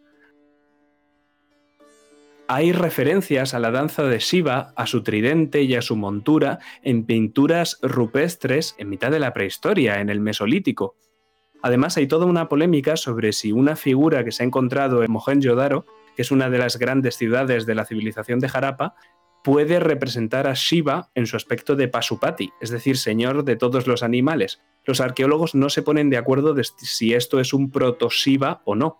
hay 2.49 2.71
referencias 2.71 3.55
a 3.55 3.59
la 3.59 3.73
danza 3.73 4.05
de 4.05 4.21
Shiva, 4.21 4.73
a 4.77 4.87
su 4.87 5.03
tridente 5.03 5.63
y 5.63 5.75
a 5.75 5.83
su 5.83 5.97
montura 5.97 6.61
en 6.83 7.05
pinturas 7.05 7.79
rupestres 7.83 8.77
en 8.79 8.89
mitad 8.89 9.11
de 9.11 9.19
la 9.19 9.33
prehistoria, 9.33 10.01
en 10.01 10.11
el 10.11 10.21
Mesolítico. 10.21 10.95
Además, 11.61 11.97
hay 11.97 12.07
toda 12.07 12.27
una 12.27 12.49
polémica 12.49 12.97
sobre 12.97 13.33
si 13.33 13.51
una 13.51 13.75
figura 13.75 14.23
que 14.23 14.31
se 14.31 14.45
ha 14.45 14.47
encontrado 14.47 15.03
en 15.03 15.11
Mohenjo-Daro, 15.11 15.87
que 16.15 16.23
es 16.23 16.31
una 16.31 16.49
de 16.49 16.59
las 16.59 16.79
grandes 16.79 17.17
ciudades 17.17 17.67
de 17.67 17.75
la 17.75 17.85
civilización 17.85 18.39
de 18.39 18.49
Harappa, 18.53 18.95
puede 19.47 19.79
representar 19.79 20.49
a 20.49 20.55
Shiva 20.55 21.09
en 21.15 21.27
su 21.27 21.37
aspecto 21.37 21.77
de 21.77 21.87
Pasupati, 21.87 22.51
es 22.61 22.71
decir, 22.71 22.97
señor 22.97 23.45
de 23.45 23.55
todos 23.55 23.87
los 23.87 24.03
animales. 24.03 24.61
Los 24.85 25.01
arqueólogos 25.01 25.55
no 25.55 25.71
se 25.71 25.83
ponen 25.83 26.11
de 26.11 26.17
acuerdo 26.17 26.53
de 26.53 26.65
si 26.65 27.15
esto 27.15 27.39
es 27.39 27.53
un 27.53 27.71
proto-Shiva 27.71 28.63
o 28.65 28.75
no. 28.75 28.99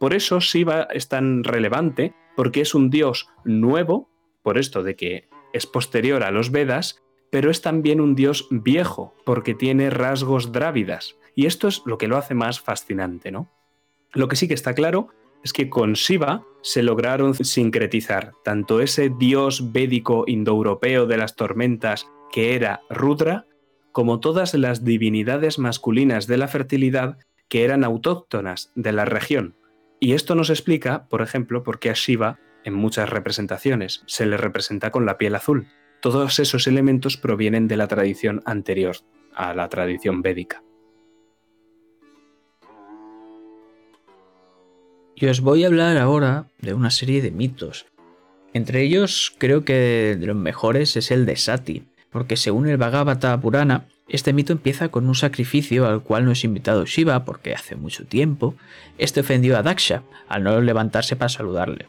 Por 0.00 0.12
eso 0.12 0.40
Shiva 0.40 0.88
es 0.92 1.06
tan 1.06 1.44
relevante 1.44 2.12
porque 2.34 2.60
es 2.60 2.74
un 2.74 2.90
dios 2.90 3.28
nuevo, 3.44 4.10
por 4.42 4.58
esto 4.58 4.82
de 4.82 4.96
que 4.96 5.28
es 5.52 5.64
posterior 5.64 6.24
a 6.24 6.32
los 6.32 6.50
Vedas, 6.50 7.00
pero 7.30 7.48
es 7.48 7.62
también 7.62 8.00
un 8.00 8.16
dios 8.16 8.48
viejo, 8.50 9.14
porque 9.24 9.54
tiene 9.54 9.90
rasgos 9.90 10.50
drávidas. 10.50 11.14
Y 11.36 11.46
esto 11.46 11.68
es 11.68 11.82
lo 11.86 11.98
que 11.98 12.08
lo 12.08 12.16
hace 12.16 12.34
más 12.34 12.58
fascinante, 12.58 13.30
¿no? 13.30 13.48
Lo 14.12 14.26
que 14.26 14.34
sí 14.34 14.48
que 14.48 14.54
está 14.54 14.74
claro 14.74 15.10
es 15.44 15.52
que 15.52 15.70
con 15.70 15.92
Shiva 15.92 16.44
se 16.62 16.82
lograron 16.82 17.34
sincretizar 17.34 18.32
tanto 18.42 18.80
ese 18.80 19.10
dios 19.10 19.72
védico 19.72 20.24
indoeuropeo 20.26 21.06
de 21.06 21.18
las 21.18 21.36
tormentas 21.36 22.08
que 22.32 22.56
era 22.56 22.80
Rudra, 22.90 23.46
como 23.92 24.18
todas 24.18 24.54
las 24.54 24.82
divinidades 24.82 25.58
masculinas 25.58 26.26
de 26.26 26.38
la 26.38 26.48
fertilidad 26.48 27.18
que 27.48 27.64
eran 27.64 27.84
autóctonas 27.84 28.72
de 28.74 28.92
la 28.92 29.04
región, 29.04 29.54
y 30.04 30.12
esto 30.12 30.34
nos 30.34 30.50
explica, 30.50 31.08
por 31.08 31.22
ejemplo, 31.22 31.62
por 31.62 31.78
qué 31.78 31.88
a 31.88 31.94
Shiva 31.94 32.38
en 32.64 32.74
muchas 32.74 33.08
representaciones 33.08 34.02
se 34.06 34.26
le 34.26 34.36
representa 34.36 34.90
con 34.90 35.06
la 35.06 35.16
piel 35.16 35.34
azul. 35.34 35.68
Todos 36.00 36.38
esos 36.38 36.66
elementos 36.66 37.16
provienen 37.16 37.68
de 37.68 37.78
la 37.78 37.88
tradición 37.88 38.42
anterior 38.44 38.96
a 39.34 39.54
la 39.54 39.68
tradición 39.70 40.20
védica. 40.20 40.62
Y 45.16 45.26
os 45.26 45.40
voy 45.40 45.64
a 45.64 45.68
hablar 45.68 45.96
ahora 45.96 46.46
de 46.60 46.74
una 46.74 46.90
serie 46.90 47.22
de 47.22 47.30
mitos. 47.30 47.86
Entre 48.52 48.82
ellos 48.82 49.32
creo 49.38 49.64
que 49.64 50.16
de 50.18 50.26
los 50.26 50.36
mejores 50.36 50.96
es 50.96 51.10
el 51.10 51.26
de 51.26 51.36
Sati, 51.36 51.84
porque 52.10 52.36
según 52.36 52.68
el 52.68 52.76
Bhagavata 52.76 53.40
Purana, 53.40 53.86
este 54.08 54.32
mito 54.32 54.52
empieza 54.52 54.88
con 54.88 55.08
un 55.08 55.14
sacrificio 55.14 55.86
al 55.86 56.02
cual 56.02 56.24
no 56.24 56.32
es 56.32 56.44
invitado 56.44 56.84
Shiva 56.84 57.24
porque 57.24 57.54
hace 57.54 57.74
mucho 57.74 58.04
tiempo 58.04 58.54
este 58.98 59.20
ofendió 59.20 59.56
a 59.56 59.62
Daksha 59.62 60.02
al 60.28 60.44
no 60.44 60.60
levantarse 60.60 61.16
para 61.16 61.30
saludarle. 61.30 61.88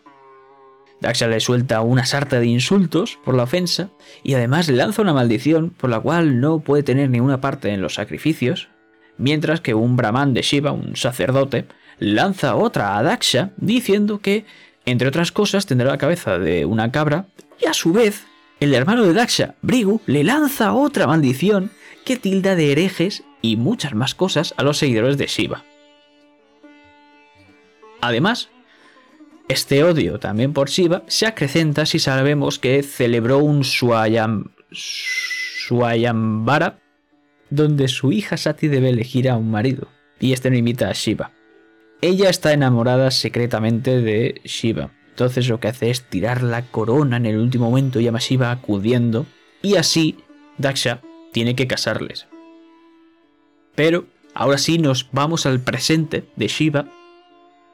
Daksha 1.01 1.27
le 1.27 1.39
suelta 1.39 1.81
una 1.81 2.05
sarta 2.05 2.39
de 2.39 2.47
insultos 2.47 3.19
por 3.23 3.35
la 3.35 3.43
ofensa 3.43 3.89
y 4.23 4.33
además 4.33 4.69
le 4.69 4.77
lanza 4.77 5.01
una 5.01 5.13
maldición 5.13 5.71
por 5.71 5.89
la 5.89 5.99
cual 5.99 6.39
no 6.39 6.59
puede 6.59 6.83
tener 6.83 7.09
ninguna 7.09 7.41
parte 7.41 7.69
en 7.69 7.81
los 7.81 7.95
sacrificios, 7.95 8.69
mientras 9.17 9.59
que 9.59 9.73
un 9.73 9.97
brahman 9.97 10.33
de 10.33 10.41
Shiva, 10.41 10.71
un 10.71 10.95
sacerdote, 10.95 11.65
lanza 11.99 12.55
otra 12.55 12.97
a 12.97 13.03
Daksha 13.03 13.51
diciendo 13.57 14.19
que, 14.19 14.45
entre 14.85 15.07
otras 15.07 15.31
cosas, 15.31 15.65
tendrá 15.65 15.89
la 15.89 15.97
cabeza 15.97 16.39
de 16.39 16.65
una 16.65 16.91
cabra 16.91 17.27
y 17.59 17.67
a 17.67 17.73
su 17.73 17.93
vez 17.93 18.25
el 18.59 18.73
hermano 18.73 19.03
de 19.03 19.13
Daksha, 19.13 19.55
Brigu, 19.61 20.01
le 20.05 20.23
lanza 20.23 20.73
otra 20.73 21.07
maldición 21.07 21.71
que 22.05 22.15
tilda 22.15 22.55
de 22.55 22.71
herejes 22.71 23.23
y 23.41 23.57
muchas 23.57 23.93
más 23.93 24.15
cosas 24.15 24.53
a 24.57 24.63
los 24.63 24.77
seguidores 24.77 25.17
de 25.17 25.27
Shiva. 25.27 25.63
Además, 28.01 28.49
este 29.47 29.83
odio 29.83 30.19
también 30.19 30.53
por 30.53 30.69
Shiva 30.69 31.03
se 31.07 31.25
acrecenta 31.25 31.85
si 31.85 31.99
sabemos 31.99 32.59
que 32.59 32.81
celebró 32.83 33.39
un 33.39 33.63
Swayam, 33.63 34.51
Swayambara 34.71 36.79
donde 37.49 37.87
su 37.87 38.11
hija 38.11 38.37
Sati 38.37 38.67
debe 38.67 38.89
elegir 38.89 39.29
a 39.29 39.37
un 39.37 39.51
marido, 39.51 39.87
y 40.19 40.33
este 40.33 40.49
no 40.49 40.57
imita 40.57 40.89
a 40.89 40.93
Shiva. 40.93 41.31
Ella 42.01 42.29
está 42.29 42.53
enamorada 42.53 43.09
secretamente 43.11 44.01
de 44.01 44.41
Shiva, 44.43 44.91
entonces 45.09 45.47
lo 45.47 45.59
que 45.59 45.69
hace 45.69 45.89
es 45.89 46.03
tirar 46.03 46.43
la 46.43 46.63
corona 46.63 47.17
en 47.17 47.25
el 47.25 47.37
último 47.37 47.69
momento 47.69 47.99
y 47.99 48.07
a 48.07 48.11
Shiva 48.11 48.51
acudiendo, 48.51 49.25
y 49.61 49.75
así 49.75 50.17
Daksha 50.57 51.01
tiene 51.31 51.55
que 51.55 51.67
casarles. 51.67 52.27
Pero 53.75 54.05
ahora 54.33 54.57
sí 54.57 54.77
nos 54.77 55.09
vamos 55.11 55.45
al 55.45 55.59
presente 55.61 56.25
de 56.35 56.47
Shiva, 56.47 56.85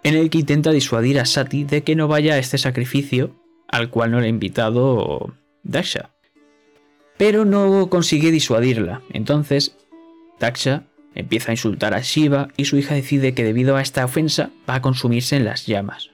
en 0.04 0.16
el 0.16 0.30
que 0.30 0.40
intenta 0.40 0.72
disuadir 0.72 1.20
a 1.20 1.26
Sati 1.26 1.64
de 1.64 1.84
que 1.84 1.96
no 1.96 2.08
vaya 2.08 2.36
a 2.36 2.38
este 2.38 2.58
sacrificio 2.58 3.36
al 3.68 3.90
cual 3.90 4.12
no 4.12 4.20
le 4.20 4.28
ha 4.28 4.30
invitado 4.30 5.34
Daksha. 5.64 6.12
Pero 7.18 7.46
no 7.46 7.90
consigue 7.90 8.32
disuadirla. 8.32 9.02
Entonces, 9.14 9.78
Daksha 10.40 10.84
empieza 11.16 11.52
a 11.52 11.54
insultar 11.54 11.94
a 11.94 12.02
Shiva 12.02 12.50
y 12.58 12.66
su 12.66 12.78
hija 12.78 12.96
decide 12.96 13.34
que 13.34 13.44
debido 13.44 13.76
a 13.76 13.82
esta 13.82 14.06
ofensa 14.06 14.50
va 14.70 14.76
a 14.76 14.82
consumirse 14.82 15.36
en 15.36 15.46
las 15.46 15.66
llamas. 15.66 16.12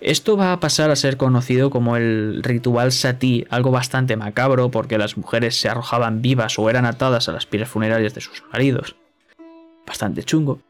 Esto 0.00 0.36
va 0.36 0.52
a 0.52 0.58
pasar 0.58 0.90
a 0.90 0.96
ser 0.96 1.16
conocido 1.16 1.70
como 1.70 1.96
el 1.96 2.42
ritual 2.42 2.90
sati, 2.90 3.46
algo 3.50 3.70
bastante 3.70 4.16
macabro 4.16 4.70
porque 4.70 4.98
las 4.98 5.16
mujeres 5.16 5.60
se 5.60 5.68
arrojaban 5.68 6.22
vivas 6.22 6.58
o 6.58 6.68
eran 6.68 6.86
atadas 6.86 7.28
a 7.28 7.32
las 7.32 7.46
piras 7.46 7.68
funerarias 7.68 8.12
de 8.12 8.20
sus 8.20 8.42
maridos. 8.52 8.96
Bastante 9.86 10.24
chungo. 10.24 10.60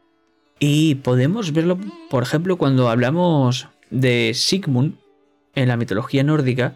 Y 0.59 0.95
podemos 0.95 1.51
verlo, 1.51 1.79
por 2.11 2.21
ejemplo, 2.21 2.57
cuando 2.57 2.89
hablamos 2.89 3.67
de 3.89 4.33
Sigmund 4.35 4.97
en 5.55 5.67
la 5.67 5.77
mitología 5.77 6.23
nórdica, 6.23 6.75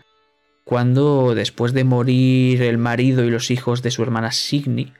cuando 0.63 1.35
después 1.35 1.73
de 1.73 1.83
morir 1.83 2.61
el 2.61 2.77
marido 2.77 3.23
y 3.23 3.29
los 3.29 3.51
hijos 3.51 3.81
de 3.83 3.91
su 3.91 4.03
hermana 4.03 4.31
Signy, 4.31 4.93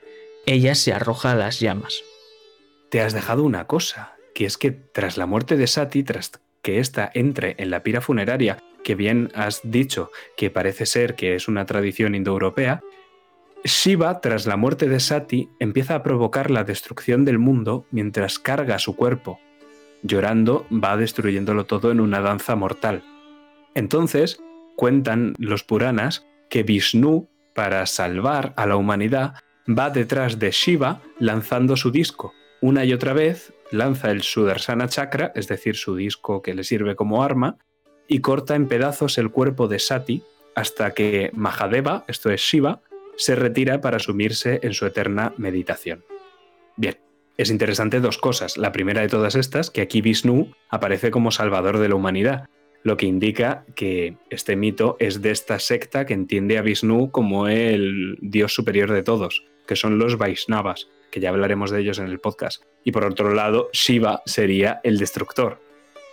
ella 0.48 0.74
se 0.74 0.94
arroja 0.94 1.32
a 1.32 1.34
las 1.36 1.60
llamas. 1.60 2.02
Te 2.90 3.02
has 3.02 3.12
dejado 3.12 3.42
una 3.42 3.66
cosa, 3.66 4.14
que 4.34 4.46
es 4.46 4.56
que 4.56 4.70
tras 4.70 5.18
la 5.18 5.26
muerte 5.26 5.58
de 5.58 5.66
Sati, 5.66 6.02
tras 6.02 6.40
que 6.62 6.78
ésta 6.80 7.10
entre 7.12 7.54
en 7.58 7.70
la 7.70 7.82
pira 7.82 8.00
funeraria, 8.00 8.58
que 8.82 8.94
bien 8.94 9.30
has 9.34 9.60
dicho 9.62 10.10
que 10.38 10.50
parece 10.50 10.86
ser 10.86 11.16
que 11.16 11.34
es 11.34 11.48
una 11.48 11.66
tradición 11.66 12.14
indoeuropea, 12.14 12.80
Shiva, 13.64 14.20
tras 14.20 14.46
la 14.46 14.56
muerte 14.56 14.88
de 14.88 15.00
Sati, 15.00 15.50
empieza 15.58 15.96
a 15.96 16.02
provocar 16.02 16.50
la 16.50 16.64
destrucción 16.64 17.24
del 17.24 17.38
mundo 17.38 17.84
mientras 17.90 18.38
carga 18.38 18.78
su 18.78 18.96
cuerpo. 18.96 19.40
Llorando, 20.02 20.64
va 20.72 20.96
destruyéndolo 20.96 21.66
todo 21.66 21.90
en 21.90 22.00
una 22.00 22.20
danza 22.20 22.54
mortal. 22.56 23.02
Entonces, 23.74 24.40
cuentan 24.76 25.34
los 25.38 25.64
Puranas 25.64 26.24
que 26.48 26.62
Vishnu 26.62 27.28
para 27.54 27.84
salvar 27.86 28.54
a 28.56 28.66
la 28.66 28.76
humanidad, 28.76 29.34
va 29.68 29.90
detrás 29.90 30.38
de 30.38 30.50
Shiva 30.50 31.02
lanzando 31.18 31.76
su 31.76 31.90
disco. 31.90 32.32
Una 32.60 32.84
y 32.84 32.92
otra 32.92 33.12
vez 33.12 33.52
lanza 33.70 34.10
el 34.10 34.22
Sudarsana 34.22 34.88
Chakra, 34.88 35.32
es 35.34 35.48
decir, 35.48 35.76
su 35.76 35.94
disco 35.94 36.42
que 36.42 36.54
le 36.54 36.64
sirve 36.64 36.96
como 36.96 37.22
arma, 37.22 37.58
y 38.06 38.20
corta 38.20 38.54
en 38.54 38.66
pedazos 38.66 39.18
el 39.18 39.30
cuerpo 39.30 39.68
de 39.68 39.78
Sati 39.78 40.22
hasta 40.54 40.92
que 40.92 41.30
Mahadeva, 41.34 42.04
esto 42.08 42.30
es 42.30 42.40
Shiva, 42.40 42.80
se 43.16 43.36
retira 43.36 43.80
para 43.80 43.98
sumirse 43.98 44.60
en 44.62 44.72
su 44.72 44.86
eterna 44.86 45.34
meditación. 45.36 46.04
Bien, 46.76 46.98
es 47.36 47.50
interesante 47.50 48.00
dos 48.00 48.18
cosas. 48.18 48.56
La 48.56 48.72
primera 48.72 49.02
de 49.02 49.08
todas 49.08 49.34
estas, 49.34 49.70
que 49.70 49.82
aquí 49.82 50.00
Vishnu 50.00 50.52
aparece 50.68 51.10
como 51.10 51.30
salvador 51.30 51.78
de 51.78 51.88
la 51.88 51.94
humanidad, 51.94 52.48
lo 52.82 52.96
que 52.96 53.06
indica 53.06 53.64
que 53.74 54.16
este 54.30 54.56
mito 54.56 54.96
es 54.98 55.20
de 55.20 55.30
esta 55.30 55.58
secta 55.58 56.06
que 56.06 56.14
entiende 56.14 56.58
a 56.58 56.62
Vishnu 56.62 57.10
como 57.10 57.48
el 57.48 58.16
dios 58.20 58.54
superior 58.54 58.90
de 58.92 59.02
todos, 59.02 59.44
que 59.68 59.76
son 59.76 59.98
los 59.98 60.18
Vaishnavas, 60.18 60.88
que 61.12 61.20
ya 61.20 61.28
hablaremos 61.28 61.70
de 61.70 61.80
ellos 61.80 61.98
en 61.98 62.06
el 62.06 62.18
podcast. 62.18 62.64
Y 62.82 62.90
por 62.90 63.04
otro 63.04 63.32
lado, 63.32 63.68
Shiva 63.72 64.22
sería 64.26 64.80
el 64.82 64.98
destructor 64.98 65.60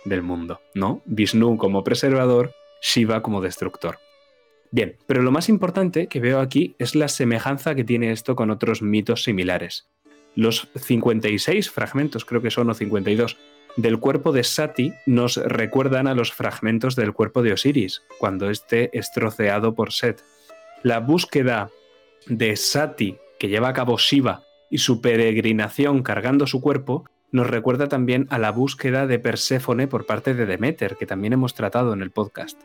del 0.04 0.22
mundo, 0.22 0.60
¿no? 0.74 1.02
Vishnu 1.06 1.56
como 1.56 1.82
preservador, 1.82 2.52
Shiva 2.80 3.22
como 3.22 3.40
destructor. 3.40 3.98
Bien, 4.70 4.96
pero 5.06 5.22
lo 5.22 5.30
más 5.30 5.48
importante 5.48 6.06
que 6.06 6.20
veo 6.20 6.40
aquí 6.40 6.76
es 6.78 6.94
la 6.94 7.08
semejanza 7.08 7.74
que 7.74 7.84
tiene 7.84 8.12
esto 8.12 8.36
con 8.36 8.50
otros 8.50 8.82
mitos 8.82 9.24
similares. 9.24 9.88
Los 10.34 10.68
56 10.76 11.70
fragmentos, 11.70 12.24
creo 12.24 12.42
que 12.42 12.50
son 12.50 12.68
o 12.68 12.74
52, 12.74 13.38
del 13.76 13.98
cuerpo 13.98 14.32
de 14.32 14.44
Sati 14.44 14.92
nos 15.06 15.36
recuerdan 15.36 16.06
a 16.06 16.14
los 16.14 16.32
fragmentos 16.32 16.96
del 16.96 17.12
cuerpo 17.12 17.42
de 17.42 17.52
Osiris, 17.52 18.02
cuando 18.18 18.50
éste 18.50 18.90
es 18.92 19.12
troceado 19.12 19.74
por 19.74 19.92
Set. 19.92 20.22
La 20.82 21.00
búsqueda 21.00 21.70
de 22.26 22.56
Sati 22.56 23.18
que 23.38 23.48
lleva 23.48 23.68
a 23.68 23.72
cabo 23.72 23.98
Shiva 23.98 24.42
y 24.70 24.78
su 24.78 25.00
peregrinación 25.00 26.02
cargando 26.02 26.46
su 26.46 26.60
cuerpo 26.60 27.04
nos 27.32 27.46
recuerda 27.46 27.88
también 27.88 28.26
a 28.30 28.38
la 28.38 28.50
búsqueda 28.50 29.06
de 29.06 29.18
Perséfone 29.18 29.88
por 29.88 30.06
parte 30.06 30.34
de 30.34 30.46
Demeter, 30.46 30.96
que 30.96 31.06
también 31.06 31.32
hemos 31.32 31.54
tratado 31.54 31.92
en 31.92 32.02
el 32.02 32.10
podcast. 32.10 32.60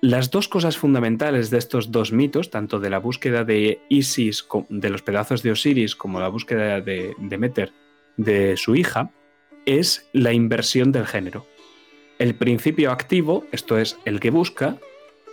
Las 0.00 0.30
dos 0.30 0.48
cosas 0.48 0.76
fundamentales 0.76 1.50
de 1.50 1.58
estos 1.58 1.92
dos 1.92 2.12
mitos, 2.12 2.50
tanto 2.50 2.80
de 2.80 2.90
la 2.90 2.98
búsqueda 2.98 3.44
de 3.44 3.80
Isis, 3.88 4.46
de 4.68 4.90
los 4.90 5.02
pedazos 5.02 5.42
de 5.42 5.52
Osiris, 5.52 5.94
como 5.94 6.20
la 6.20 6.28
búsqueda 6.28 6.80
de 6.80 7.14
Demeter, 7.18 7.72
de 8.16 8.56
su 8.56 8.74
hija, 8.74 9.10
es 9.64 10.08
la 10.12 10.32
inversión 10.32 10.92
del 10.92 11.06
género. 11.06 11.46
El 12.18 12.34
principio 12.34 12.90
activo, 12.90 13.46
esto 13.52 13.78
es, 13.78 13.98
el 14.04 14.20
que 14.20 14.30
busca, 14.30 14.76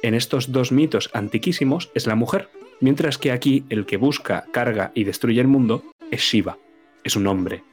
en 0.01 0.13
estos 0.13 0.51
dos 0.51 0.72
mitos 0.72 1.10
antiquísimos 1.13 1.91
es 1.94 2.08
la 2.08 2.15
mujer, 2.15 2.50
mientras 2.79 3.17
que 3.17 3.31
aquí 3.31 3.65
el 3.69 3.86
que 3.86 3.98
busca, 3.98 4.45
carga 4.51 4.91
y 4.95 5.03
destruye 5.03 5.41
el 5.41 5.48
mundo 5.48 5.83
es 6.12 6.21
Shiva, 6.21 6.57
es 7.03 7.15
un 7.15 7.27
hombre, 7.27 7.63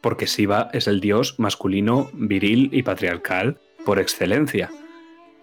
porque 0.00 0.26
Shiva 0.26 0.70
es 0.72 0.86
el 0.86 1.00
dios 1.00 1.38
masculino, 1.38 2.10
viril 2.12 2.70
y 2.72 2.82
patriarcal 2.82 3.58
por 3.84 3.98
excelencia. 3.98 4.70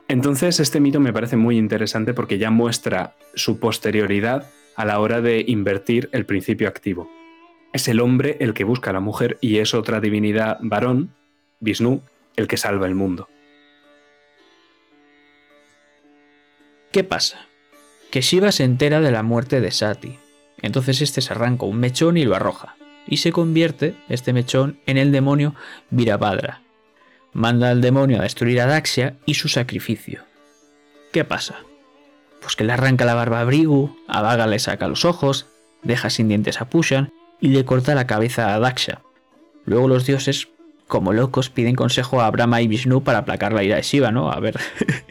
Entonces 0.08 0.60
este 0.60 0.80
mito 0.80 1.00
me 1.00 1.14
parece 1.14 1.38
muy 1.38 1.58
interesante 1.58 2.14
porque 2.14 2.38
ya 2.38 2.52
muestra 2.52 3.16
su 3.34 3.60
posterioridad 3.60 4.50
a 4.76 4.86
la 4.86 5.00
hora 5.00 5.22
de 5.22 5.44
invertir 5.48 6.10
el 6.12 6.26
principio 6.26 6.68
activo. 6.68 7.10
Es 7.74 7.88
el 7.88 8.02
hombre 8.02 8.38
el 8.42 8.54
que 8.54 8.66
busca 8.66 8.90
a 8.90 8.94
la 8.94 9.00
mujer 9.00 9.38
y 9.40 9.60
es 9.60 9.74
otra 9.74 10.02
divinidad 10.02 10.58
varón, 10.62 11.14
Vishnu, 11.62 12.02
el 12.36 12.48
que 12.48 12.58
salva 12.58 12.88
el 12.88 12.96
mundo. 12.96 13.30
¿Qué 16.92 17.06
pasa? 17.06 17.48
Que 18.12 18.22
Shiva 18.22 18.52
se 18.52 18.66
entera 18.66 19.02
de 19.02 19.12
la 19.12 19.24
muerte 19.24 19.62
de 19.62 19.72
Sati. 19.72 20.20
Entonces 20.62 21.02
este 21.02 21.22
se 21.22 21.34
arranca 21.34 21.66
un 21.66 21.80
mechón 21.80 22.18
y 22.18 22.26
lo 22.26 22.36
arroja 22.36 22.76
y 23.08 23.18
se 23.18 23.32
convierte 23.32 23.96
este 24.10 24.34
mechón 24.34 24.80
en 24.86 24.98
el 24.98 25.12
demonio 25.12 25.56
Virabhadra. 25.90 26.62
Manda 27.34 27.70
al 27.70 27.82
demonio 27.82 28.20
a 28.20 28.24
destruir 28.24 28.62
a 28.62 28.66
Daxia 28.66 29.16
y 29.26 29.36
su 29.36 29.48
sacrificio. 29.48 30.24
¿Qué 31.12 31.24
pasa? 31.24 31.56
Pues 32.42 32.56
que 32.56 32.64
le 32.64 32.74
arranca 32.74 33.06
la 33.06 33.14
barba 33.14 33.42
a 33.42 33.46
Brigu, 33.46 33.98
a 34.08 34.22
Vaga 34.22 34.48
le 34.48 34.60
saca 34.60 34.88
los 34.88 35.06
ojos, 35.06 35.48
deja 35.84 36.10
sin 36.10 36.28
dientes 36.28 36.62
a 36.62 36.70
Pushan 36.70 37.12
y 37.40 37.50
le 37.50 37.66
corta 37.66 37.96
la 37.96 38.08
cabeza 38.08 38.54
a 38.54 38.60
Daksha. 38.60 39.02
Luego 39.66 39.88
los 39.88 40.06
dioses, 40.06 40.50
como 40.88 41.14
locos, 41.14 41.50
piden 41.50 41.76
consejo 41.76 42.22
a 42.22 42.30
Brahma 42.32 42.62
y 42.62 42.68
Vishnu 42.68 43.04
para 43.04 43.20
aplacar 43.20 43.54
la 43.54 43.64
ira 43.64 43.78
de 43.78 43.84
Shiva, 43.84 44.12
¿no? 44.12 44.32
A 44.32 44.40
ver 44.40 44.60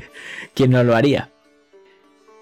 quién 0.54 0.70
no 0.70 0.82
lo 0.84 0.96
haría. 0.96 1.30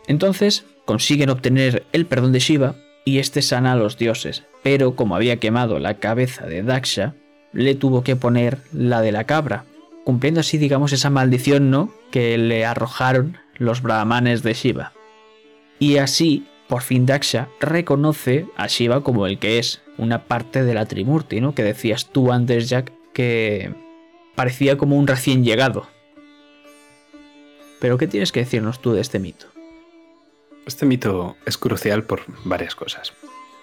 Entonces 0.09 0.65
consiguen 0.85 1.31
obtener 1.31 1.85
el 1.93 2.07
perdón 2.07 2.33
de 2.33 2.41
Shiva 2.41 2.75
y 3.05 3.19
este 3.19 3.43
sana 3.43 3.73
a 3.73 3.77
los 3.77 3.99
dioses, 3.99 4.45
pero 4.63 4.97
como 4.97 5.15
había 5.15 5.37
quemado 5.37 5.79
la 5.79 5.99
cabeza 5.99 6.47
de 6.47 6.63
Daksha, 6.63 7.15
le 7.53 7.75
tuvo 7.75 8.03
que 8.03 8.17
poner 8.17 8.59
la 8.73 9.01
de 9.01 9.13
la 9.13 9.25
cabra, 9.25 9.65
cumpliendo 10.05 10.41
así, 10.41 10.59
digamos, 10.59 10.93
esa 10.93 11.11
maldición, 11.11 11.71
¿no? 11.71 11.93
Que 12.11 12.37
le 12.39 12.65
arrojaron 12.65 13.39
los 13.57 13.83
brahmanes 13.83 14.43
de 14.43 14.55
Shiva. 14.55 14.93
Y 15.79 15.99
así, 15.99 16.47
por 16.69 16.83
fin 16.83 17.07
Daksha 17.07 17.49
reconoce 17.61 18.47
a 18.57 18.67
Shiva 18.67 19.03
como 19.03 19.27
el 19.27 19.39
que 19.39 19.59
es, 19.59 19.83
una 19.99 20.25
parte 20.25 20.65
de 20.65 20.75
la 20.75 20.87
Trimurti, 20.87 21.41
¿no? 21.41 21.55
Que 21.55 21.63
decías 21.63 22.11
tú 22.11 22.33
antes, 22.33 22.69
Jack, 22.69 22.93
que 23.13 23.75
parecía 24.35 24.79
como 24.79 24.97
un 24.97 25.07
recién 25.07 25.45
llegado. 25.45 25.87
Pero 27.81 27.99
¿qué 27.99 28.07
tienes 28.07 28.33
que 28.33 28.41
decirnos 28.41 28.81
tú 28.81 28.93
de 28.93 29.01
este 29.01 29.19
mito? 29.19 29.47
Este 30.69 30.85
mito 30.85 31.39
es 31.47 31.57
crucial 31.57 32.05
por 32.05 32.25
varias 32.45 32.75
cosas. 32.75 33.15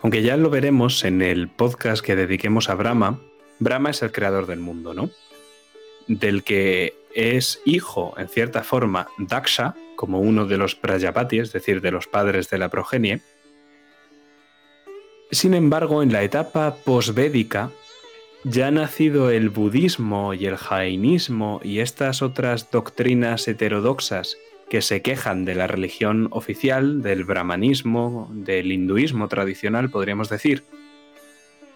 Aunque 0.01 0.23
ya 0.23 0.37
lo 0.37 0.49
veremos 0.49 1.03
en 1.03 1.21
el 1.21 1.49
podcast 1.49 2.03
que 2.03 2.15
dediquemos 2.15 2.67
a 2.67 2.73
Brahma, 2.73 3.21
Brahma 3.59 3.91
es 3.91 4.01
el 4.01 4.11
creador 4.11 4.47
del 4.47 4.59
mundo, 4.59 4.95
¿no? 4.95 5.11
Del 6.07 6.43
que 6.43 6.95
es 7.13 7.61
hijo, 7.63 8.15
en 8.17 8.27
cierta 8.27 8.63
forma, 8.63 9.07
Daksha, 9.19 9.75
como 9.95 10.19
uno 10.19 10.47
de 10.47 10.57
los 10.57 10.73
Prajapati, 10.73 11.37
es 11.37 11.53
decir, 11.53 11.79
de 11.79 11.91
los 11.91 12.07
padres 12.07 12.49
de 12.49 12.57
la 12.57 12.69
progenie. 12.69 13.21
Sin 15.29 15.53
embargo, 15.53 16.01
en 16.01 16.11
la 16.11 16.23
etapa 16.23 16.75
posvédica, 16.83 17.69
ya 18.43 18.67
ha 18.67 18.71
nacido 18.71 19.29
el 19.29 19.51
budismo 19.51 20.33
y 20.33 20.47
el 20.47 20.57
jainismo 20.57 21.61
y 21.63 21.81
estas 21.81 22.23
otras 22.23 22.71
doctrinas 22.71 23.47
heterodoxas 23.47 24.37
que 24.69 24.81
se 24.81 25.01
quejan 25.01 25.45
de 25.45 25.55
la 25.55 25.67
religión 25.67 26.27
oficial, 26.31 27.01
del 27.01 27.23
brahmanismo, 27.23 28.29
del 28.33 28.71
hinduismo 28.71 29.27
tradicional, 29.27 29.89
podríamos 29.89 30.29
decir. 30.29 30.63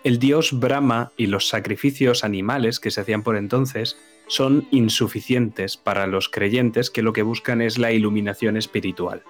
El 0.03 0.17
dios 0.17 0.57
Brahma 0.57 1.11
y 1.17 1.27
los 1.27 1.49
sacrificios 1.49 2.23
animales 2.23 2.79
que 2.79 2.89
se 2.89 3.01
hacían 3.01 3.21
por 3.21 3.35
entonces 3.35 3.97
son 4.27 4.67
insuficientes 4.71 5.75
para 5.75 6.07
los 6.07 6.29
creyentes 6.29 6.89
que 6.89 7.01
lo 7.01 7.13
que 7.13 7.23
buscan 7.23 7.61
es 7.61 7.77
la 7.77 7.91
iluminación 7.91 8.57
espiritual. 8.57 9.23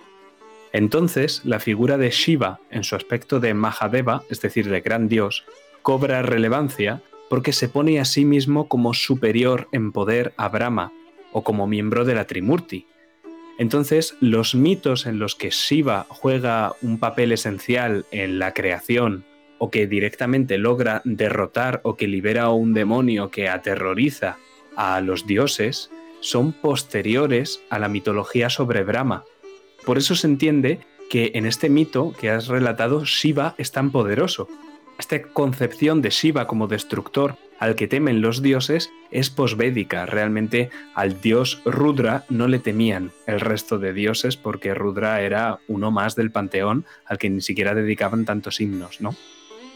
Entonces, 0.72 1.42
la 1.46 1.60
figura 1.60 1.98
de 1.98 2.12
Shiva, 2.12 2.60
en 2.70 2.84
su 2.84 2.96
aspecto 2.96 3.40
de 3.40 3.54
Mahadeva, 3.54 4.24
es 4.30 4.42
decir, 4.42 4.70
de 4.70 4.82
gran 4.82 5.08
dios, 5.08 5.46
cobra 5.82 6.22
relevancia 6.22 7.02
porque 7.30 7.54
se 7.54 7.70
pone 7.70 8.00
a 8.00 8.06
sí 8.06 8.26
mismo 8.26 8.68
como 8.68 8.94
superior 8.94 9.68
en 9.72 9.92
poder 9.92 10.34
a 10.38 10.50
Brahma, 10.50 10.92
o 11.32 11.44
como 11.44 11.68
miembro 11.68 12.06
de 12.06 12.16
la 12.16 12.26
Trimurti, 12.26 12.88
entonces, 13.60 14.16
los 14.22 14.56
mitos 14.56 15.06
en 15.06 15.20
los 15.20 15.36
que 15.36 15.50
Shiva 15.50 16.06
juega 16.08 16.76
un 16.82 16.98
papel 16.98 17.34
esencial 17.34 18.06
en 18.10 18.40
la 18.40 18.54
creación 18.54 19.26
o 19.58 19.70
que 19.70 19.86
directamente 19.86 20.58
logra 20.58 21.02
derrotar 21.04 21.82
o 21.84 21.98
que 21.98 22.08
libera 22.08 22.44
a 22.44 22.54
un 22.54 22.74
demonio 22.74 23.32
que 23.32 23.50
aterroriza 23.50 24.38
a 24.78 25.02
los 25.02 25.28
dioses 25.28 25.92
son 26.22 26.54
posteriores 26.54 27.62
a 27.70 27.80
la 27.80 27.90
mitología 27.90 28.50
sobre 28.50 28.84
Brahma. 28.84 29.26
Por 29.86 29.98
eso 29.98 30.16
se 30.16 30.28
entiende 30.28 30.80
que 31.10 31.34
en 31.36 31.46
este 31.46 31.70
mito 31.70 32.14
que 32.18 32.30
has 32.30 32.48
relatado 32.48 33.04
Shiva 33.04 33.56
es 33.58 33.74
tan 33.74 33.92
poderoso. 33.92 34.48
Esta 34.98 35.22
concepción 35.22 36.02
de 36.02 36.12
Shiva 36.12 36.48
como 36.48 36.68
destructor 36.68 37.36
al 37.60 37.76
que 37.76 37.88
temen 37.88 38.22
los 38.22 38.42
dioses 38.42 38.90
es 39.12 39.30
posvédica. 39.30 40.06
Realmente 40.06 40.70
al 40.96 41.22
dios 41.22 41.62
Rudra 41.66 42.26
no 42.30 42.48
le 42.48 42.60
temían 42.60 43.12
el 43.28 43.40
resto 43.40 43.78
de 43.78 43.94
dioses 43.94 44.38
porque 44.38 44.74
Rudra 44.74 45.22
era 45.22 45.60
uno 45.68 45.92
más 45.92 46.16
del 46.16 46.32
panteón 46.32 46.86
al 47.06 47.18
que 47.18 47.30
ni 47.30 47.42
siquiera 47.42 47.76
dedicaban 47.76 48.26
tantos 48.26 48.62
himnos, 48.62 49.02
¿no? 49.02 49.16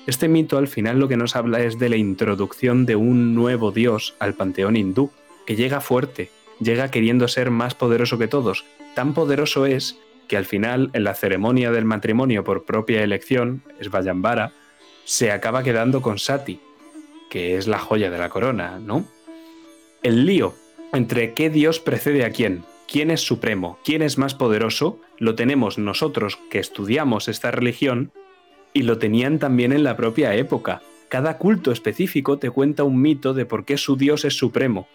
Este 0.05 0.27
mito 0.27 0.57
al 0.57 0.67
final 0.67 0.99
lo 0.99 1.07
que 1.07 1.15
nos 1.15 1.35
habla 1.35 1.61
es 1.61 1.79
de 1.79 1.87
la 1.87 1.95
introducción 1.95 2.85
de 2.85 2.97
un 2.97 3.35
nuevo 3.35 3.71
dios 3.71 4.15
al 4.19 4.33
panteón 4.33 4.75
hindú, 4.75 5.11
que 5.45 5.55
llega 5.55 5.79
fuerte, 5.79 6.29
llega 6.59 6.91
queriendo 6.91 7.27
ser 7.29 7.51
más 7.51 7.73
poderoso 7.73 8.17
que 8.17 8.27
todos. 8.27 8.65
Tan 8.95 9.13
poderoso 9.13 9.65
es 9.65 9.97
que 10.27 10.35
al 10.35 10.45
final, 10.45 10.89
en 10.93 11.05
la 11.05 11.15
ceremonia 11.15 11.71
del 11.71 11.85
matrimonio 11.85 12.43
por 12.43 12.65
propia 12.65 13.01
elección, 13.01 13.63
es 13.79 13.89
Vayambara, 13.89 14.51
se 15.05 15.31
acaba 15.31 15.63
quedando 15.63 16.01
con 16.01 16.19
Sati, 16.19 16.59
que 17.33 17.57
es 17.57 17.65
la 17.65 17.79
joya 17.79 18.11
de 18.11 18.19
la 18.19 18.29
corona, 18.29 18.77
¿no? 18.77 19.07
El 20.03 20.27
lío 20.27 20.53
entre 20.93 21.33
qué 21.33 21.49
dios 21.49 21.79
precede 21.79 22.25
a 22.25 22.29
quién. 22.29 22.63
quién 22.87 23.09
es 23.09 23.21
supremo, 23.21 23.79
quién 23.83 24.03
es 24.03 24.19
más 24.19 24.35
poderoso, 24.35 24.99
lo 25.17 25.33
tenemos 25.33 25.79
nosotros 25.79 26.37
que 26.51 26.59
estudiamos 26.59 27.27
esta 27.27 27.49
religión 27.49 28.11
y 28.71 28.83
lo 28.83 28.99
tenían 28.99 29.39
también 29.39 29.73
en 29.73 29.83
la 29.83 29.97
propia 29.97 30.35
época. 30.35 30.83
Cada 31.09 31.39
culto 31.39 31.71
específico 31.71 32.37
te 32.37 32.51
cuenta 32.51 32.83
un 32.83 33.01
mito 33.01 33.33
de 33.33 33.47
por 33.47 33.65
qué 33.65 33.77
su 33.77 33.95
dios 33.95 34.25
es 34.25 34.35
supremo. 34.35 34.87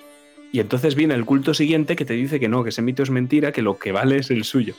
Y 0.53 0.61
entonces 0.61 0.95
viene 0.95 1.15
el 1.15 1.25
culto 1.25 1.55
siguiente 1.55 1.97
que 1.97 2.05
te 2.05 2.15
dice 2.15 2.39
que 2.39 2.49
no, 2.49 2.63
que 2.63 2.71
ese 2.71 2.83
mito 2.83 3.03
es 3.03 3.11
mentira, 3.11 3.51
que 3.51 3.63
lo 3.63 3.79
que 3.81 3.91
vale 3.91 4.19
es 4.19 4.31
el 4.31 4.45
suyo. 4.45 4.77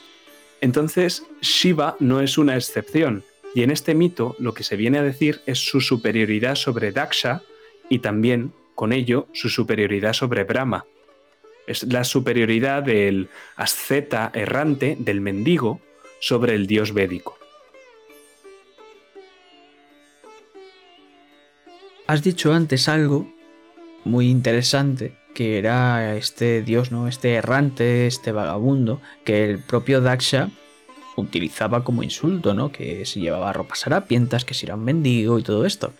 Entonces, 0.62 1.26
Shiva 1.42 1.96
no 2.00 2.22
es 2.22 2.38
una 2.38 2.56
excepción. 2.56 3.22
Y 3.54 3.64
en 3.64 3.70
este 3.70 3.94
mito 3.94 4.34
lo 4.38 4.54
que 4.54 4.64
se 4.64 4.76
viene 4.76 4.96
a 4.96 5.02
decir 5.02 5.42
es 5.44 5.58
su 5.58 5.82
superioridad 5.82 6.54
sobre 6.54 6.92
Daksha 6.92 7.42
y 7.90 7.98
también, 7.98 8.54
con 8.74 8.94
ello, 8.94 9.26
su 9.34 9.50
superioridad 9.50 10.14
sobre 10.14 10.44
Brahma. 10.44 10.86
Es 11.66 11.82
la 11.82 12.04
superioridad 12.04 12.82
del 12.82 13.28
asceta 13.56 14.30
errante, 14.32 14.96
del 14.98 15.20
mendigo, 15.20 15.80
sobre 16.20 16.54
el 16.54 16.66
dios 16.66 16.94
védico. 16.94 17.36
Has 22.06 22.22
dicho 22.22 22.52
antes 22.52 22.88
algo 22.88 23.32
muy 24.04 24.30
interesante, 24.30 25.16
que 25.34 25.58
era 25.58 26.16
este 26.16 26.62
dios, 26.62 26.90
¿no? 26.90 27.08
Este 27.08 27.34
errante, 27.34 28.06
este 28.06 28.32
vagabundo, 28.32 29.00
que 29.24 29.44
el 29.44 29.58
propio 29.58 30.00
Daksha 30.00 30.50
utilizaba 31.16 31.84
como 31.84 32.02
insulto, 32.02 32.54
¿no? 32.54 32.72
Que 32.72 33.04
si 33.04 33.20
llevaba 33.20 33.52
ropas 33.52 33.86
harapientas, 33.86 34.44
que 34.44 34.54
si 34.54 34.66
era 34.66 34.74
un 34.74 34.84
mendigo 34.84 35.38
y 35.38 35.42
todo 35.42 35.66
esto. 35.66 35.92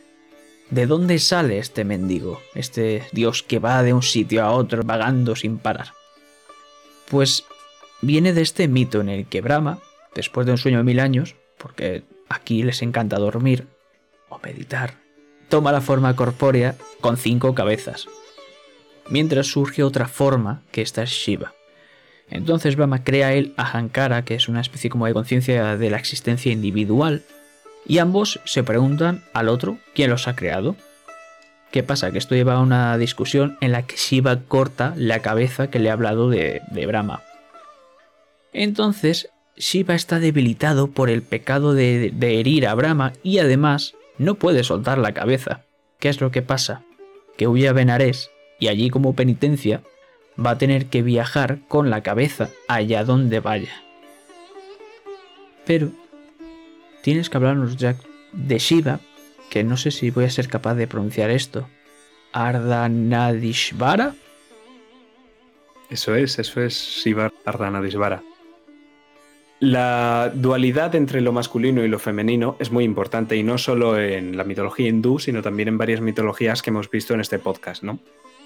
¿De 0.71 0.87
dónde 0.87 1.19
sale 1.19 1.59
este 1.59 1.85
mendigo? 1.85 2.41
Este 2.55 3.03
dios 3.11 3.43
que 3.43 3.59
va 3.59 3.83
de 3.83 3.93
un 3.93 4.03
sitio 4.03 4.45
a 4.45 4.53
otro 4.53 4.85
vagando 4.85 5.35
sin 5.35 5.59
parar. 5.59 5.89
Pues 7.09 7.45
viene 8.01 8.33
de 8.33 8.43
este 8.43 8.69
mito 8.69 9.01
en 9.01 9.09
el 9.09 9.27
que 9.27 9.41
Brahma, 9.41 9.81
después 10.15 10.47
de 10.47 10.53
un 10.53 10.59
sueño 10.59 10.79
de 10.79 10.85
mil 10.85 11.01
años, 11.01 11.35
porque 11.59 12.05
aquí 12.29 12.63
les 12.63 12.83
encanta 12.83 13.19
dormir 13.19 13.67
o 14.29 14.39
meditar, 14.39 14.95
toma 15.49 15.73
la 15.73 15.81
forma 15.81 16.15
corpórea 16.15 16.77
con 17.01 17.17
cinco 17.17 17.53
cabezas, 17.53 18.07
mientras 19.09 19.49
surge 19.49 19.83
otra 19.83 20.07
forma 20.07 20.63
que 20.71 20.83
esta 20.83 21.03
es 21.03 21.11
Shiva. 21.11 21.53
Entonces 22.29 22.77
Brahma 22.77 23.03
crea 23.03 23.33
el 23.33 23.55
Ahankara, 23.57 24.25
que 24.25 24.37
es 24.37 24.49
una 24.49 24.61
especie 24.61 24.89
como 24.89 25.07
de 25.07 25.15
conciencia 25.15 25.77
de 25.77 25.91
la 25.91 25.97
existencia 25.97 26.53
individual, 26.53 27.25
y 27.87 27.99
ambos 27.99 28.41
se 28.45 28.63
preguntan 28.63 29.23
al 29.33 29.49
otro 29.49 29.79
quién 29.95 30.11
los 30.11 30.29
ha 30.29 30.37
creado. 30.37 30.77
¿Qué 31.71 31.83
pasa? 31.83 32.11
Que 32.11 32.19
esto 32.19 32.35
lleva 32.35 32.55
a 32.55 32.61
una 32.61 32.99
discusión 32.99 33.57
en 33.61 33.73
la 33.73 33.83
que 33.87 33.97
Shiva 33.97 34.41
corta 34.49 34.93
la 34.97 35.21
cabeza 35.21 35.71
que 35.71 35.79
le 35.79 35.91
ha 35.91 35.93
hablado 35.93 36.29
de, 36.29 36.63
Brahma. 36.87 37.23
Entonces, 38.53 39.31
Shiva 39.57 39.95
está 39.95 40.19
debilitado 40.19 40.89
por 40.89 41.11
el 41.11 41.23
pecado 41.23 41.75
de, 41.75 42.11
de 42.13 42.41
herir 42.41 42.67
a 42.67 42.75
Brahma 42.75 43.13
y 43.23 43.39
además 43.39 43.95
no 44.19 44.35
puede 44.35 44.65
soltar 44.65 44.99
la 44.99 45.15
cabeza. 45.15 45.63
¿Qué 46.01 46.09
es 46.09 46.21
lo 46.21 46.31
que 46.31 46.43
pasa? 46.43 46.83
Que 47.37 47.47
huye 47.47 47.69
a 47.69 47.73
Benares 47.73 48.31
y 48.59 48.69
allí 48.69 48.91
como 48.91 49.15
penitencia 49.15 49.83
va 50.45 50.51
a 50.53 50.59
tener 50.59 50.87
que 50.87 51.03
viajar 51.03 51.61
con 51.69 51.91
la 51.91 52.03
cabeza 52.03 52.51
allá 52.69 53.05
donde 53.05 53.41
vaya. 53.41 53.83
Pero 55.67 55.91
tienes 57.03 57.31
que 57.31 57.37
hablarnos, 57.37 57.77
Jack, 57.77 57.97
de 58.33 58.59
Shiva, 58.59 59.01
que 59.51 59.65
no 59.65 59.77
sé 59.77 59.91
si 59.91 60.11
voy 60.11 60.25
a 60.25 60.31
ser 60.31 60.49
capaz 60.49 60.75
de 60.75 60.87
pronunciar 60.87 61.31
esto. 61.31 61.69
Ardhanadishvara. 62.33 64.15
Eso 65.91 66.15
es, 66.15 66.39
eso 66.39 66.61
es 66.63 66.75
Shiva 66.75 67.33
Ardhanadishvara. 67.45 68.23
La 69.59 70.33
dualidad 70.35 70.95
entre 70.95 71.21
lo 71.21 71.33
masculino 71.33 71.85
y 71.85 71.89
lo 71.89 71.99
femenino 71.99 72.57
es 72.61 72.71
muy 72.71 72.85
importante 72.85 73.37
y 73.37 73.43
no 73.43 73.59
solo 73.59 74.01
en 74.01 74.37
la 74.37 74.45
mitología 74.45 74.89
hindú, 74.89 75.19
sino 75.19 75.43
también 75.43 75.69
en 75.69 75.77
varias 75.77 76.01
mitologías 76.01 76.63
que 76.63 76.71
hemos 76.71 76.89
visto 76.91 77.13
en 77.13 77.21
este 77.21 77.39
podcast, 77.39 77.83
¿no? 77.83 77.99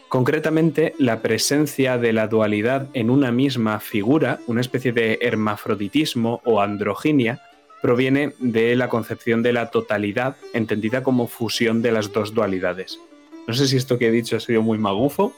Concretamente, 0.09 0.95
la 0.99 1.23
presencia 1.23 1.99
de 1.99 2.13
la 2.13 2.27
dualidad 2.27 2.89
en 2.95 3.11
una 3.11 3.31
misma 3.31 3.79
figura, 3.79 4.41
una 4.47 4.61
especie 4.61 4.93
de 4.93 5.19
hermafroditismo 5.23 6.41
o 6.45 6.61
androginia, 6.61 7.41
proviene 7.85 8.33
de 8.39 8.75
la 8.77 8.89
concepción 8.89 9.43
de 9.43 9.53
la 9.53 9.71
totalidad, 9.71 10.37
entendida 10.55 11.03
como 11.03 11.27
fusión 11.27 11.83
de 11.83 11.93
las 11.93 12.15
dos 12.15 12.33
dualidades. 12.33 12.99
No 13.47 13.53
sé 13.53 13.69
si 13.69 13.77
esto 13.77 13.99
que 13.99 14.09
he 14.09 14.11
dicho 14.11 14.39
ha 14.39 14.41
sido 14.41 14.63
muy 14.63 14.79
magufo, 14.79 15.35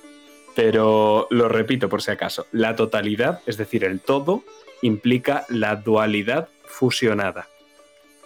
pero 0.54 1.26
lo 1.30 1.48
repito 1.48 1.88
por 1.88 2.02
si 2.02 2.12
acaso. 2.12 2.46
La 2.52 2.76
totalidad, 2.76 3.40
es 3.46 3.56
decir, 3.56 3.82
el 3.82 3.98
todo, 3.98 4.44
implica 4.80 5.44
la 5.48 5.74
dualidad 5.74 6.48
fusionada. 6.64 7.48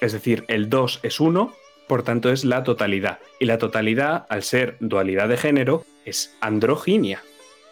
Es 0.03 0.13
decir, 0.13 0.45
el 0.49 0.69
2 0.69 1.01
es 1.03 1.19
1 1.19 1.55
por 1.89 2.03
tanto 2.03 2.31
es 2.31 2.45
la 2.45 2.63
totalidad. 2.63 3.21
Y 3.39 3.47
la 3.47 3.57
totalidad, 3.57 4.27
al 4.29 4.43
ser 4.43 4.77
dualidad 4.81 5.31
de 5.31 5.39
género, 5.39 5.87
es 6.05 6.37
androginia. 6.43 7.23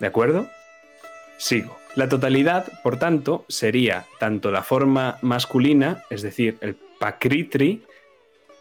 ¿De 0.00 0.06
acuerdo? 0.06 0.48
Sigo. 1.36 1.77
La 1.96 2.08
totalidad, 2.08 2.66
por 2.82 2.98
tanto, 2.98 3.44
sería 3.48 4.06
tanto 4.18 4.50
la 4.50 4.62
forma 4.62 5.18
masculina, 5.22 6.04
es 6.10 6.22
decir, 6.22 6.56
el 6.60 6.76
pakritri, 6.98 7.82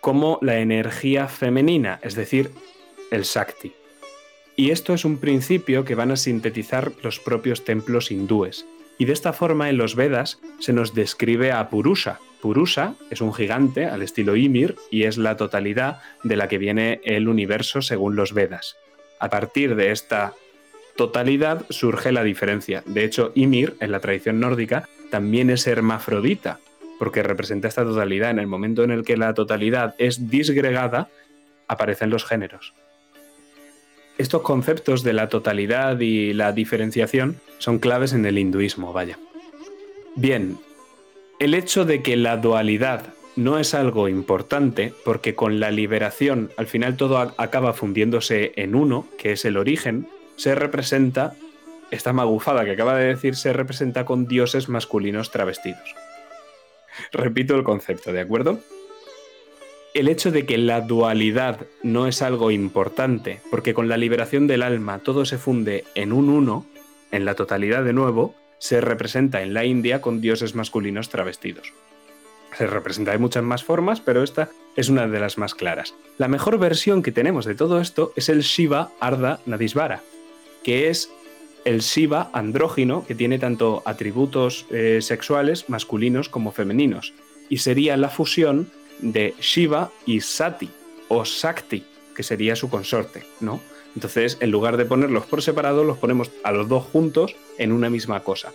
como 0.02 0.40
la 0.42 0.60
energía 0.60 1.28
femenina, 1.28 2.00
es 2.02 2.16
decir, 2.16 2.52
el 3.12 3.26
sakti. 3.26 3.74
Y 4.56 4.72
esto 4.72 4.94
es 4.94 5.06
un 5.06 5.20
principio 5.20 5.86
que 5.86 5.96
van 5.96 6.12
a 6.12 6.18
sintetizar 6.18 6.92
los 7.04 7.20
propios 7.20 7.63
templos 7.63 8.10
hindúes. 8.12 8.66
Y 8.98 9.06
de 9.06 9.13
esta 9.13 9.34
forma 9.34 9.70
en 9.70 9.78
los 9.78 9.96
Vedas 9.96 10.40
se 10.60 10.74
nos 10.74 10.96
describe 10.96 11.52
a 11.52 11.70
Purusha, 11.70 12.20
Purusha 12.42 12.94
es 13.10 13.22
un 13.22 13.34
gigante 13.34 13.86
al 13.86 14.02
estilo 14.02 14.36
Ymir 14.36 14.76
y 14.92 15.04
es 15.04 15.18
la 15.18 15.38
totalidad 15.38 16.02
de 16.24 16.36
la 16.36 16.48
que 16.48 16.58
viene 16.58 17.02
el 17.04 17.28
universo 17.28 17.82
según 17.82 18.16
los 18.16 18.34
Vedas. 18.34 18.78
A 19.20 19.30
partir 19.30 19.76
de 19.76 19.92
esta 19.92 20.34
totalidad 20.98 21.66
surge 21.70 22.12
la 22.12 22.24
diferencia. 22.24 22.84
De 22.86 23.06
hecho, 23.06 23.32
Ymir 23.36 23.78
en 23.80 23.94
la 23.94 24.02
tradición 24.02 24.42
nórdica 24.42 24.90
también 25.10 25.50
es 25.50 25.66
hermafrodita, 25.68 26.60
porque 27.00 27.24
representa 27.24 27.70
esta 27.70 27.86
totalidad. 27.86 28.32
En 28.32 28.40
el 28.40 28.48
momento 28.48 28.84
en 28.84 28.92
el 28.92 29.06
que 29.06 29.16
la 29.16 29.34
totalidad 29.34 29.96
es 29.98 30.30
disgregada, 30.30 31.08
aparecen 31.70 32.10
los 32.10 32.26
géneros. 32.26 32.74
Estos 34.18 34.42
conceptos 34.42 35.04
de 35.04 35.14
la 35.14 35.30
totalidad 35.30 36.00
y 36.00 36.34
la 36.34 36.52
diferenciación 36.52 37.40
son 37.60 37.80
claves 37.80 38.14
en 38.14 38.26
el 38.26 38.38
hinduismo, 38.38 38.92
vaya. 38.92 39.20
Bien, 40.16 40.58
el 41.40 41.54
hecho 41.54 41.86
de 41.86 42.02
que 42.02 42.18
la 42.18 42.38
dualidad 42.38 43.14
no 43.36 43.60
es 43.60 43.76
algo 43.76 44.10
importante, 44.10 44.92
porque 45.06 45.36
con 45.36 45.60
la 45.60 45.70
liberación 45.70 46.50
al 46.58 46.66
final 46.66 46.98
todo 46.98 47.20
acaba 47.20 47.74
fundiéndose 47.74 48.54
en 48.56 48.74
uno, 48.74 49.06
que 49.20 49.34
es 49.34 49.46
el 49.46 49.58
origen, 49.58 50.08
se 50.38 50.56
representa, 50.56 51.34
esta 51.91 52.13
magufada 52.13 52.63
que 52.63 52.71
acaba 52.71 52.95
de 52.95 53.08
decir, 53.08 53.36
se 53.36 53.52
representa 53.52 54.06
con 54.06 54.28
dioses 54.28 54.69
masculinos 54.69 55.32
travestidos. 55.32 55.95
Repito 57.12 57.56
el 57.56 57.63
concepto, 57.63 58.13
¿de 58.13 58.21
acuerdo? 58.21 58.60
El 59.93 60.08
hecho 60.08 60.32
de 60.32 60.45
que 60.45 60.58
la 60.58 60.82
dualidad 60.82 61.62
no 61.82 62.08
es 62.08 62.21
algo 62.21 62.52
importante, 62.52 63.41
porque 63.50 63.73
con 63.73 63.89
la 63.89 63.97
liberación 63.97 64.47
del 64.47 64.63
alma 64.63 65.00
todo 65.00 65.26
se 65.26 65.38
funde 65.38 65.86
en 65.95 66.13
un 66.13 66.30
uno, 66.30 66.65
en 67.12 67.26
la 67.26 67.36
totalidad 67.36 67.84
de 67.84 67.93
nuevo, 67.93 68.36
se 68.60 68.82
representa 68.82 69.41
en 69.41 69.54
la 69.54 69.65
India 69.65 70.02
con 70.02 70.21
dioses 70.21 70.56
masculinos 70.56 71.10
travestidos. 71.10 71.73
Se 72.58 72.67
representa 72.67 73.12
de 73.12 73.17
muchas 73.17 73.43
más 73.43 73.63
formas, 73.63 74.02
pero 74.02 74.23
esta 74.23 74.50
es 74.76 74.89
una 74.89 75.08
de 75.08 75.19
las 75.19 75.38
más 75.38 75.56
claras. 75.56 75.93
La 76.17 76.28
mejor 76.28 76.58
versión 76.58 77.02
que 77.02 77.12
tenemos 77.12 77.45
de 77.45 77.56
todo 77.56 77.80
esto 77.80 78.13
es 78.15 78.30
el 78.30 78.41
Shiva 78.41 78.91
Ardha 79.00 79.39
Nadisvara, 79.45 80.02
que 80.63 80.89
es 80.89 81.10
el 81.65 81.82
Shiva 81.82 82.30
andrógino 82.34 83.06
que 83.06 83.15
tiene 83.15 83.39
tanto 83.39 83.82
atributos 83.86 84.65
eh, 84.72 85.00
sexuales 85.02 85.70
masculinos 85.70 86.30
como 86.30 86.52
femeninos, 86.52 87.13
y 87.50 87.58
sería 87.58 87.98
la 87.98 88.10
fusión 88.10 88.70
de 89.00 89.36
Shiva 89.41 89.91
y 90.06 90.22
Sati, 90.22 90.70
o 91.08 91.26
Sakti, 91.26 91.84
que 92.15 92.24
sería 92.24 92.56
su 92.56 92.70
consorte, 92.70 93.24
¿no? 93.39 93.60
Entonces, 93.96 94.38
en 94.41 94.52
lugar 94.52 94.78
de 94.78 94.86
ponerlos 94.86 95.26
por 95.26 95.41
separado, 95.41 95.84
los 95.84 95.98
ponemos 95.98 96.32
a 96.43 96.52
los 96.52 96.70
dos 96.70 96.84
juntos 96.86 97.36
en 97.58 97.72
una 97.72 97.89
misma 97.89 98.22
cosa. 98.22 98.52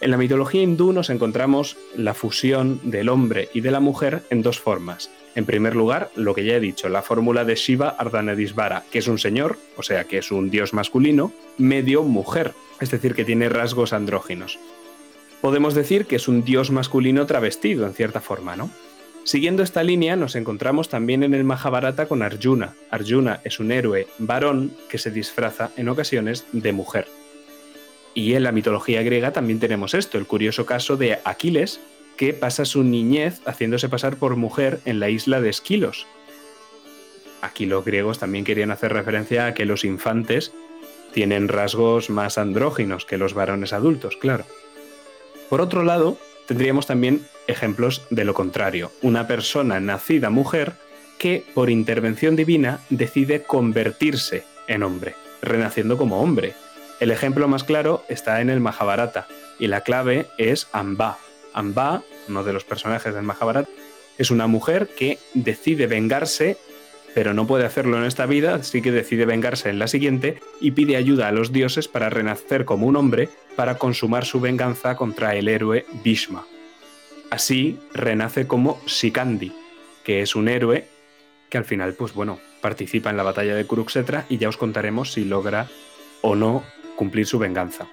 En 0.00 0.10
la 0.10 0.18
mitología 0.18 0.62
hindú 0.62 0.92
nos 0.92 1.08
encontramos 1.08 1.76
la 1.96 2.12
fusión 2.12 2.80
del 2.84 3.08
hombre 3.08 3.48
y 3.54 3.62
de 3.62 3.70
la 3.70 3.80
mujer 3.80 4.22
en 4.28 4.42
dos 4.42 4.60
formas. 4.60 5.10
En 5.36 5.44
primer 5.44 5.76
lugar, 5.76 6.10
lo 6.16 6.34
que 6.34 6.46
ya 6.46 6.54
he 6.54 6.60
dicho, 6.60 6.88
la 6.88 7.02
fórmula 7.02 7.44
de 7.44 7.56
Shiva 7.56 7.90
Ardhanedisvara, 7.90 8.84
que 8.90 9.00
es 9.00 9.06
un 9.06 9.18
señor, 9.18 9.58
o 9.76 9.82
sea, 9.82 10.04
que 10.04 10.16
es 10.16 10.32
un 10.32 10.48
dios 10.48 10.72
masculino, 10.72 11.30
medio 11.58 12.02
mujer, 12.02 12.54
es 12.80 12.90
decir, 12.90 13.14
que 13.14 13.26
tiene 13.26 13.50
rasgos 13.50 13.92
andróginos. 13.92 14.58
Podemos 15.42 15.74
decir 15.74 16.06
que 16.06 16.16
es 16.16 16.26
un 16.26 16.42
dios 16.42 16.70
masculino 16.70 17.26
travestido, 17.26 17.86
en 17.86 17.92
cierta 17.92 18.22
forma, 18.22 18.56
¿no? 18.56 18.70
Siguiendo 19.24 19.62
esta 19.62 19.82
línea 19.82 20.16
nos 20.16 20.36
encontramos 20.36 20.88
también 20.88 21.22
en 21.22 21.34
el 21.34 21.44
Mahabharata 21.44 22.06
con 22.06 22.22
Arjuna. 22.22 22.74
Arjuna 22.90 23.40
es 23.44 23.60
un 23.60 23.72
héroe 23.72 24.06
varón 24.18 24.72
que 24.88 24.96
se 24.96 25.10
disfraza 25.10 25.70
en 25.76 25.90
ocasiones 25.90 26.46
de 26.52 26.72
mujer. 26.72 27.08
Y 28.14 28.32
en 28.32 28.44
la 28.44 28.52
mitología 28.52 29.02
griega 29.02 29.32
también 29.32 29.60
tenemos 29.60 29.92
esto, 29.92 30.16
el 30.16 30.26
curioso 30.26 30.64
caso 30.64 30.96
de 30.96 31.18
Aquiles, 31.24 31.80
que 32.16 32.32
pasa 32.32 32.64
su 32.64 32.82
niñez 32.82 33.40
haciéndose 33.46 33.88
pasar 33.88 34.16
por 34.16 34.36
mujer 34.36 34.80
en 34.84 35.00
la 35.00 35.10
isla 35.10 35.40
de 35.40 35.50
Esquilos. 35.50 36.06
Aquí 37.42 37.66
los 37.66 37.84
griegos 37.84 38.18
también 38.18 38.44
querían 38.44 38.70
hacer 38.70 38.92
referencia 38.92 39.46
a 39.46 39.54
que 39.54 39.66
los 39.66 39.84
infantes 39.84 40.52
tienen 41.12 41.48
rasgos 41.48 42.10
más 42.10 42.38
andróginos 42.38 43.04
que 43.04 43.18
los 43.18 43.34
varones 43.34 43.72
adultos, 43.72 44.16
claro. 44.16 44.44
Por 45.48 45.60
otro 45.60 45.84
lado, 45.84 46.18
tendríamos 46.46 46.86
también 46.86 47.26
ejemplos 47.46 48.06
de 48.10 48.24
lo 48.24 48.34
contrario. 48.34 48.90
Una 49.02 49.26
persona 49.26 49.80
nacida 49.80 50.30
mujer 50.30 50.72
que, 51.18 51.44
por 51.54 51.70
intervención 51.70 52.36
divina, 52.36 52.80
decide 52.90 53.42
convertirse 53.42 54.44
en 54.66 54.82
hombre, 54.82 55.14
renaciendo 55.42 55.96
como 55.96 56.20
hombre. 56.20 56.54
El 57.00 57.10
ejemplo 57.10 57.46
más 57.48 57.64
claro 57.64 58.04
está 58.08 58.40
en 58.40 58.50
el 58.50 58.60
Mahabharata, 58.60 59.26
y 59.58 59.68
la 59.68 59.82
clave 59.82 60.26
es 60.38 60.68
Amba. 60.72 61.18
Amba, 61.56 62.04
uno 62.28 62.44
de 62.44 62.52
los 62.52 62.64
personajes 62.64 63.14
del 63.14 63.24
Mahabharata, 63.24 63.70
es 64.18 64.30
una 64.30 64.46
mujer 64.46 64.88
que 64.96 65.18
decide 65.34 65.86
vengarse, 65.86 66.58
pero 67.14 67.34
no 67.34 67.46
puede 67.46 67.64
hacerlo 67.64 67.98
en 67.98 68.04
esta 68.04 68.26
vida, 68.26 68.54
así 68.54 68.82
que 68.82 68.92
decide 68.92 69.24
vengarse 69.24 69.70
en 69.70 69.78
la 69.78 69.88
siguiente 69.88 70.38
y 70.60 70.72
pide 70.72 70.96
ayuda 70.96 71.28
a 71.28 71.32
los 71.32 71.52
dioses 71.52 71.88
para 71.88 72.10
renacer 72.10 72.64
como 72.66 72.86
un 72.86 72.96
hombre 72.96 73.30
para 73.56 73.78
consumar 73.78 74.26
su 74.26 74.38
venganza 74.38 74.96
contra 74.96 75.34
el 75.34 75.48
héroe 75.48 75.86
Bhishma. 76.04 76.46
Así 77.30 77.78
renace 77.92 78.46
como 78.46 78.80
Sikandi, 78.86 79.52
que 80.04 80.20
es 80.20 80.36
un 80.36 80.48
héroe 80.48 80.86
que 81.48 81.58
al 81.58 81.64
final, 81.64 81.94
pues 81.94 82.12
bueno, 82.12 82.38
participa 82.60 83.10
en 83.10 83.16
la 83.16 83.22
batalla 83.22 83.54
de 83.54 83.66
Kurukshetra 83.66 84.26
y 84.28 84.36
ya 84.38 84.48
os 84.48 84.56
contaremos 84.56 85.12
si 85.12 85.24
logra 85.24 85.68
o 86.20 86.34
no 86.34 86.64
cumplir 86.96 87.26
su 87.26 87.38
venganza. 87.38 87.86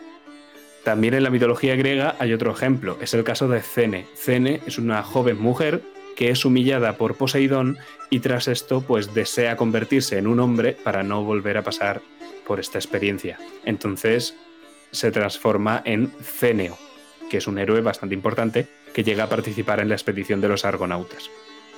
También 0.83 1.13
en 1.13 1.23
la 1.23 1.29
mitología 1.29 1.75
griega 1.75 2.15
hay 2.19 2.33
otro 2.33 2.51
ejemplo, 2.51 2.97
es 2.99 3.13
el 3.13 3.23
caso 3.23 3.47
de 3.47 3.61
Cene. 3.61 4.05
Cene 4.15 4.61
es 4.65 4.77
una 4.77 5.01
joven 5.01 5.39
mujer 5.39 5.81
que 6.15 6.29
es 6.29 6.45
humillada 6.45 6.97
por 6.97 7.15
Poseidón 7.15 7.77
y 8.09 8.19
tras 8.19 8.47
esto 8.47 8.81
pues 8.81 9.13
desea 9.13 9.55
convertirse 9.55 10.17
en 10.17 10.27
un 10.27 10.39
hombre 10.39 10.73
para 10.83 11.03
no 11.03 11.23
volver 11.23 11.57
a 11.57 11.63
pasar 11.63 12.01
por 12.45 12.59
esta 12.59 12.77
experiencia. 12.77 13.39
Entonces 13.65 14.35
se 14.91 15.11
transforma 15.11 15.81
en 15.85 16.11
Ceneo, 16.21 16.77
que 17.29 17.37
es 17.37 17.47
un 17.47 17.57
héroe 17.57 17.81
bastante 17.81 18.13
importante 18.13 18.67
que 18.93 19.03
llega 19.03 19.23
a 19.23 19.29
participar 19.29 19.79
en 19.79 19.89
la 19.89 19.95
expedición 19.95 20.41
de 20.41 20.49
los 20.49 20.65
argonautas. 20.65 21.29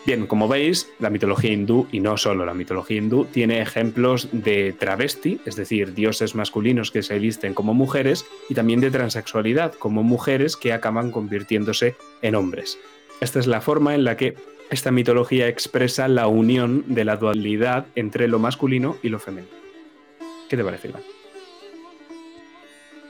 Bien, 0.05 0.27
como 0.27 0.47
veis, 0.47 0.87
la 0.99 1.09
mitología 1.09 1.51
hindú, 1.51 1.87
y 1.91 1.99
no 1.99 2.15
solo 2.15 2.45
la 2.45 2.53
mitología 2.53 2.97
hindú, 2.97 3.25
tiene 3.25 3.59
ejemplos 3.59 4.29
de 4.31 4.71
travesti, 4.73 5.41
es 5.45 5.55
decir, 5.55 5.95
dioses 5.95 6.35
masculinos 6.35 6.91
que 6.91 7.01
se 7.01 7.17
visten 7.17 7.55
como 7.55 7.73
mujeres, 7.73 8.25
y 8.47 8.53
también 8.53 8.81
de 8.81 8.91
transexualidad, 8.91 9.73
como 9.73 10.03
mujeres 10.03 10.57
que 10.57 10.73
acaban 10.73 11.09
convirtiéndose 11.09 11.95
en 12.21 12.35
hombres. 12.35 12.77
Esta 13.19 13.39
es 13.39 13.47
la 13.47 13.61
forma 13.61 13.95
en 13.95 14.03
la 14.03 14.15
que 14.15 14.35
esta 14.69 14.91
mitología 14.91 15.47
expresa 15.47 16.07
la 16.07 16.27
unión 16.27 16.83
de 16.87 17.05
la 17.05 17.17
dualidad 17.17 17.87
entre 17.95 18.27
lo 18.27 18.37
masculino 18.37 18.97
y 19.01 19.09
lo 19.09 19.17
femenino. 19.17 19.53
¿Qué 20.49 20.55
te 20.55 20.63
parece, 20.63 20.89
Iván? 20.89 21.14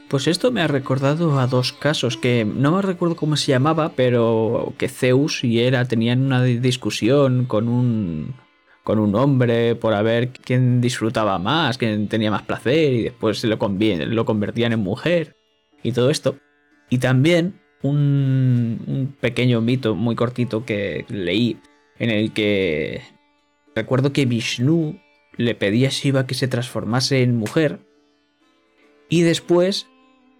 Pues 0.07 0.27
esto 0.27 0.51
me 0.51 0.61
ha 0.61 0.67
recordado 0.67 1.39
a 1.39 1.47
dos 1.47 1.73
casos 1.73 2.15
que 2.15 2.45
no 2.45 2.73
me 2.73 2.81
recuerdo 2.83 3.15
cómo 3.15 3.35
se 3.37 3.51
llamaba, 3.51 3.93
pero 3.95 4.73
que 4.77 4.87
Zeus 4.87 5.43
y 5.43 5.59
Hera 5.59 5.85
tenían 5.85 6.23
una 6.23 6.43
discusión 6.43 7.45
con 7.45 7.67
un 7.67 8.35
con 8.83 8.99
un 8.99 9.15
hombre 9.15 9.73
por 9.73 9.95
a 9.95 10.03
ver 10.03 10.29
quién 10.29 10.79
disfrutaba 10.79 11.39
más, 11.39 11.79
quién 11.79 12.07
tenía 12.07 12.29
más 12.29 12.43
placer 12.43 12.93
y 12.93 13.03
después 13.05 13.43
lo, 13.43 13.57
lo 13.57 14.25
convertían 14.25 14.73
en 14.73 14.79
mujer 14.79 15.35
y 15.81 15.91
todo 15.91 16.11
esto. 16.11 16.37
Y 16.91 16.99
también 16.99 17.59
un, 17.81 18.79
un 18.85 19.15
pequeño 19.19 19.59
mito 19.61 19.95
muy 19.95 20.15
cortito 20.15 20.65
que 20.65 21.05
leí 21.09 21.57
en 21.97 22.11
el 22.11 22.31
que 22.31 23.01
recuerdo 23.73 24.13
que 24.13 24.27
Vishnu 24.27 24.99
le 25.35 25.55
pedía 25.55 25.87
a 25.87 25.91
Shiva 25.91 26.27
que 26.27 26.35
se 26.35 26.47
transformase 26.47 27.23
en 27.23 27.37
mujer 27.37 27.79
y 29.09 29.21
después 29.21 29.87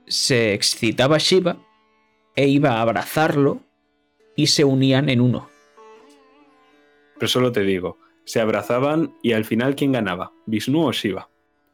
se 0.07 0.53
excitaba 0.53 1.17
Shiva 1.17 1.57
e 2.35 2.47
iba 2.47 2.71
a 2.71 2.81
abrazarlo 2.81 3.61
y 4.35 4.47
se 4.47 4.63
unían 4.63 5.09
en 5.09 5.21
uno. 5.21 5.49
Pero 7.17 7.27
solo 7.27 7.51
te 7.51 7.61
digo, 7.61 7.97
se 8.25 8.41
abrazaban 8.41 9.15
y 9.21 9.33
al 9.33 9.45
final 9.45 9.75
¿quién 9.75 9.93
ganaba? 9.93 10.31
¿Vishnu 10.45 10.87
o 10.87 10.91
Shiva? 10.91 11.29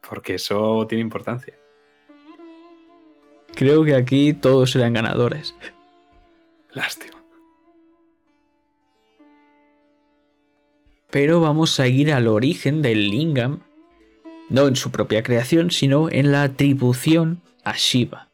Porque 0.07 0.35
eso 0.35 0.85
tiene 0.87 1.01
importancia. 1.01 1.55
Creo 3.55 3.83
que 3.83 3.95
aquí 3.95 4.33
todos 4.33 4.75
eran 4.75 4.93
ganadores. 4.93 5.55
Lástima. 6.71 7.21
Pero 11.09 11.41
vamos 11.41 11.77
a 11.79 11.87
ir 11.87 12.13
al 12.13 12.27
origen 12.27 12.81
del 12.81 13.09
lingam, 13.09 13.59
no 14.49 14.67
en 14.67 14.77
su 14.77 14.91
propia 14.91 15.23
creación, 15.23 15.69
sino 15.69 16.09
en 16.09 16.31
la 16.31 16.43
atribución 16.43 17.41
a 17.63 17.73
Shiva. 17.73 18.29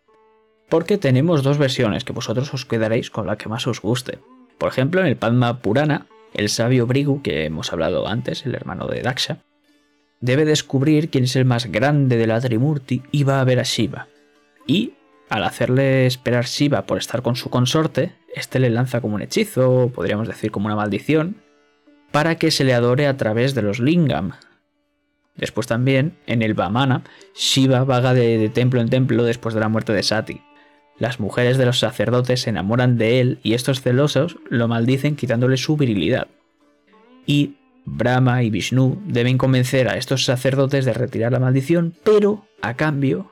Porque 0.69 0.97
tenemos 0.97 1.43
dos 1.43 1.57
versiones 1.57 2.03
que 2.03 2.13
vosotros 2.13 2.53
os 2.53 2.65
quedaréis 2.65 3.09
con 3.09 3.27
la 3.27 3.37
que 3.37 3.49
más 3.49 3.67
os 3.67 3.81
guste. 3.81 4.19
Por 4.57 4.69
ejemplo, 4.69 5.01
en 5.01 5.07
el 5.07 5.15
Padma 5.15 5.59
Purana, 5.59 6.07
el 6.33 6.49
sabio 6.49 6.87
Brigu, 6.87 7.21
que 7.21 7.45
hemos 7.45 7.71
hablado 7.71 8.07
antes, 8.07 8.45
el 8.45 8.55
hermano 8.55 8.87
de 8.87 9.01
Daksha, 9.01 9.39
debe 10.19 10.45
descubrir 10.45 11.09
quién 11.09 11.25
es 11.25 11.35
el 11.35 11.45
más 11.45 11.67
grande 11.67 12.17
de 12.17 12.27
la 12.27 12.41
Trimurti 12.41 13.03
y 13.11 13.23
va 13.23 13.39
a 13.39 13.43
ver 13.43 13.59
a 13.59 13.63
Shiva. 13.63 14.07
Y, 14.65 14.93
al 15.29 15.43
hacerle 15.43 16.05
esperar 16.05 16.45
Shiva 16.45 16.85
por 16.85 16.97
estar 16.97 17.21
con 17.21 17.35
su 17.35 17.49
consorte, 17.49 18.13
este 18.33 18.59
le 18.59 18.69
lanza 18.69 19.01
como 19.01 19.15
un 19.15 19.21
hechizo, 19.21 19.91
podríamos 19.93 20.27
decir 20.27 20.51
como 20.51 20.67
una 20.67 20.75
maldición, 20.75 21.37
para 22.11 22.35
que 22.35 22.51
se 22.51 22.63
le 22.63 22.73
adore 22.73 23.07
a 23.07 23.17
través 23.17 23.53
de 23.53 23.61
los 23.61 23.79
lingam, 23.79 24.33
Después 25.37 25.67
también, 25.67 26.17
en 26.25 26.41
el 26.41 26.55
Vamana, 26.55 27.03
Shiva 27.35 27.83
vaga 27.83 28.13
de, 28.13 28.49
templo 28.49 28.81
en 28.81 28.89
templo 28.89 29.23
después 29.23 29.53
de 29.53 29.61
la 29.61 29.69
muerte 29.69 29.93
de 29.93 30.03
Sati. 30.03 30.41
Las 30.97 31.19
mujeres 31.19 31.57
de 31.59 31.65
los 31.65 31.79
sacerdotes 31.79 32.41
se 32.41 32.49
enamoran 32.49 32.97
de 32.97 33.19
él 33.19 33.39
y 33.43 33.53
estos 33.53 33.81
celosos 33.81 34.37
lo 34.49 34.67
maldicen 34.67 35.15
quitándole 35.15 35.57
su 35.57 35.77
virilidad. 35.77 36.27
Y 37.27 37.55
Brahma 37.85 38.41
y 38.41 38.49
Vishnu 38.49 38.99
deben 39.05 39.37
convencer 39.37 39.89
a 39.89 39.97
estos 39.97 40.25
sacerdotes 40.25 40.85
de 40.85 40.93
retirar 40.93 41.31
la 41.31 41.39
maldición, 41.39 41.93
pero 42.03 42.47
a 42.61 42.73
cambio, 42.75 43.29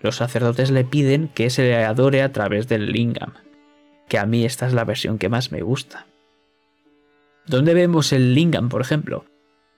los 0.00 0.16
sacerdotes 0.16 0.70
le 0.72 0.84
piden 0.84 1.28
que 1.28 1.50
se 1.50 1.62
le 1.62 1.84
adore 1.84 2.22
a 2.22 2.32
través 2.32 2.66
del 2.66 2.90
lingam, 2.90 3.34
que 4.08 4.18
a 4.18 4.26
mí 4.26 4.44
esta 4.44 4.66
es 4.66 4.72
la 4.72 4.84
versión 4.84 5.18
que 5.18 5.28
más 5.28 5.52
me 5.52 5.62
gusta. 5.62 6.06
¿Dónde 7.46 7.74
vemos 7.74 8.12
el 8.12 8.34
lingam, 8.34 8.68
por 8.68 8.80
ejemplo? 8.80 9.24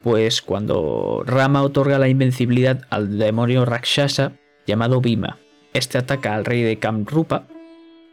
Pues 0.03 0.41
cuando 0.41 1.23
Rama 1.27 1.63
otorga 1.63 1.99
la 1.99 2.09
invencibilidad 2.09 2.87
al 2.91 3.19
demonio 3.19 3.65
Rakshasa 3.65 4.33
llamado 4.67 5.01
Bhima. 5.01 5.39
Este 5.75 5.99
ataca 5.99 6.35
al 6.35 6.45
rey 6.45 6.63
de 6.63 6.79
Kamrupa 6.79 7.47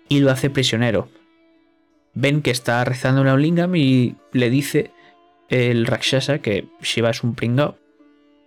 y 0.10 0.20
lo 0.20 0.32
hace 0.32 0.50
prisionero. 0.50 1.10
Ven 2.14 2.42
que 2.42 2.52
está 2.52 2.84
rezando 2.84 3.22
en 3.22 3.42
lingam 3.42 3.76
y 3.76 4.16
le 4.34 4.50
dice 4.50 4.92
el 5.50 5.86
Rakshasa 5.86 6.40
que 6.40 6.68
Shiva 6.82 7.12
es 7.12 7.24
un 7.24 7.36
pringao 7.36 7.78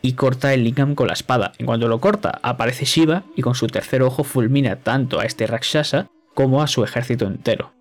y 0.03 0.13
corta 0.15 0.53
el 0.53 0.65
lingam 0.65 0.95
con 0.95 1.07
la 1.07 1.15
espada. 1.15 1.53
En 1.59 1.67
cuanto 1.67 1.89
lo 1.89 2.01
corta, 2.01 2.41
aparece 2.43 2.85
Shiva 2.85 3.25
y 3.37 3.43
con 3.43 3.55
su 3.55 3.69
tercer 3.69 4.03
ojo 4.03 4.23
fulmina 4.23 4.77
tanto 4.77 5.19
a 5.19 5.25
este 5.25 5.47
Rakshasa 5.47 6.11
como 6.35 6.63
a 6.63 6.67
su 6.67 6.85
ejército 6.85 7.27
entero. 7.27 7.73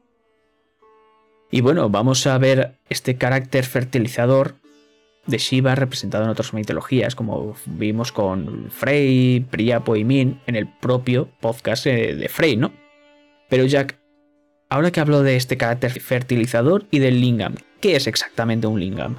Y 1.51 1.61
bueno, 1.61 1.89
vamos 1.89 2.27
a 2.27 2.37
ver 2.37 2.77
este 2.89 3.17
carácter 3.17 3.65
fertilizador 3.65 4.55
de 5.29 5.37
Shiva 5.37 5.75
representado 5.75 6.23
en 6.23 6.29
otras 6.29 6.53
mitologías, 6.53 7.15
como 7.15 7.55
vimos 7.65 8.11
con 8.11 8.69
Frey, 8.69 9.45
Priapo 9.49 9.95
y 9.95 10.03
Min 10.03 10.39
en 10.47 10.55
el 10.55 10.67
propio 10.67 11.29
podcast 11.39 11.85
eh, 11.85 12.15
de 12.15 12.29
Frey, 12.29 12.57
¿no? 12.57 12.71
Pero 13.49 13.65
Jack, 13.65 13.97
ahora 14.69 14.91
que 14.91 14.99
hablo 14.99 15.23
de 15.23 15.35
este 15.35 15.57
carácter 15.57 15.91
fertilizador 15.99 16.85
y 16.91 16.99
del 16.99 17.19
lingam, 17.21 17.55
¿qué 17.81 17.95
es 17.95 18.07
exactamente 18.07 18.67
un 18.67 18.79
lingam? 18.79 19.17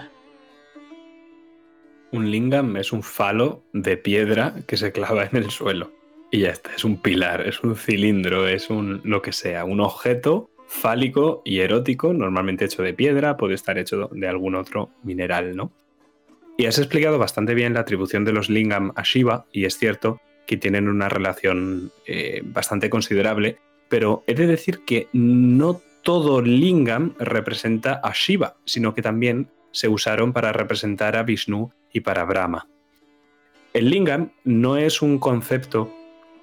Un 2.13 2.31
lingam 2.31 2.77
es 2.77 2.93
un 2.93 3.03
falo 3.03 3.63
de 3.73 3.97
piedra 3.97 4.55
que 4.67 4.77
se 4.77 4.93
clava 4.93 5.25
en 5.25 5.37
el 5.37 5.51
suelo. 5.51 5.93
Y 6.33 6.41
ya 6.41 6.51
está, 6.51 6.75
es 6.75 6.85
un 6.85 6.97
pilar, 6.97 7.47
es 7.47 7.63
un 7.63 7.75
cilindro, 7.75 8.47
es 8.47 8.71
un 8.71 9.01
lo 9.05 9.21
que 9.21 9.33
sea, 9.33 9.65
un 9.65 9.81
objeto 9.81 10.51
fálico 10.69 11.43
y 11.45 11.59
erótico, 11.61 12.13
normalmente 12.13 12.65
hecho 12.65 12.83
de 12.83 12.95
piedra, 12.95 13.37
puede 13.37 13.55
estar 13.55 13.77
hecho 13.77 14.09
de 14.13 14.29
algún 14.29 14.55
otro 14.55 14.91
mineral, 15.03 15.57
¿no? 15.57 15.73
Y 16.61 16.67
has 16.67 16.79
explicado 16.79 17.19
bastante 17.19 17.55
bien 17.55 17.73
la 17.73 17.81
atribución 17.81 18.27
de 18.27 18.35
los 18.35 18.51
lingam 18.51 18.93
a 18.95 19.03
Shiva, 19.03 19.47
y 19.51 19.65
es 19.65 19.79
cierto 19.79 20.21
que 20.47 20.59
tienen 20.59 20.89
una 20.89 21.09
relación 21.09 21.91
eh, 22.07 22.43
bastante 22.45 22.91
considerable, 22.91 23.57
pero 23.89 24.25
he 24.27 24.35
de 24.35 24.47
decir 24.47 24.81
que 24.85 25.09
no 25.15 25.81
todo 26.03 26.43
lingam 26.43 27.15
representa 27.19 27.99
a 28.05 28.13
Shiva, 28.13 28.57
sino 28.67 28.95
que 28.95 29.01
también 29.01 29.49
se 29.71 29.89
usaron 29.89 30.35
para 30.35 30.53
representar 30.53 31.17
a 31.17 31.23
Vishnu 31.23 31.71
y 31.95 32.01
para 32.01 32.25
Brahma. 32.25 32.69
El 33.73 33.89
lingam 33.89 34.33
no 34.45 34.77
es 34.77 35.01
un 35.01 35.19
concepto 35.19 35.91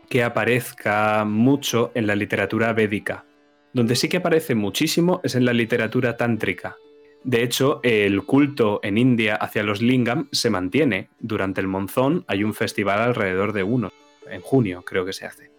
que 0.09 0.23
aparezca 0.23 1.25
mucho 1.25 1.91
en 1.93 2.07
la 2.07 2.15
literatura 2.15 2.73
védica. 2.73 3.23
Donde 3.71 3.95
sí 3.95 4.09
que 4.09 4.17
aparece 4.17 4.55
muchísimo 4.55 5.21
es 5.23 5.35
en 5.35 5.45
la 5.45 5.53
literatura 5.53 6.17
tántrica. 6.17 6.75
De 7.23 7.43
hecho, 7.43 7.79
el 7.83 8.23
culto 8.23 8.79
en 8.83 8.97
India 8.97 9.35
hacia 9.35 9.63
los 9.63 9.81
lingam 9.81 10.29
se 10.31 10.49
mantiene. 10.49 11.09
Durante 11.19 11.61
el 11.61 11.67
monzón 11.67 12.23
hay 12.27 12.43
un 12.43 12.53
festival 12.53 12.99
alrededor 12.99 13.53
de 13.53 13.63
uno. 13.63 13.91
En 14.29 14.41
junio 14.41 14.83
creo 14.83 15.05
que 15.05 15.13
se 15.13 15.25
hace. 15.25 15.51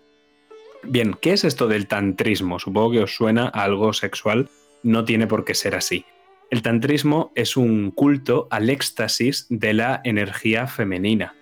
Bien, 0.82 1.16
¿qué 1.20 1.32
es 1.32 1.44
esto 1.44 1.66
del 1.68 1.86
tantrismo? 1.86 2.58
Supongo 2.58 2.92
que 2.92 3.02
os 3.02 3.14
suena 3.14 3.48
a 3.48 3.64
algo 3.64 3.92
sexual. 3.92 4.48
No 4.82 5.04
tiene 5.04 5.26
por 5.26 5.44
qué 5.44 5.54
ser 5.54 5.74
así. 5.74 6.04
El 6.50 6.62
tantrismo 6.62 7.32
es 7.34 7.56
un 7.56 7.90
culto 7.90 8.48
al 8.50 8.70
éxtasis 8.70 9.46
de 9.50 9.74
la 9.74 10.00
energía 10.04 10.66
femenina. 10.66 11.34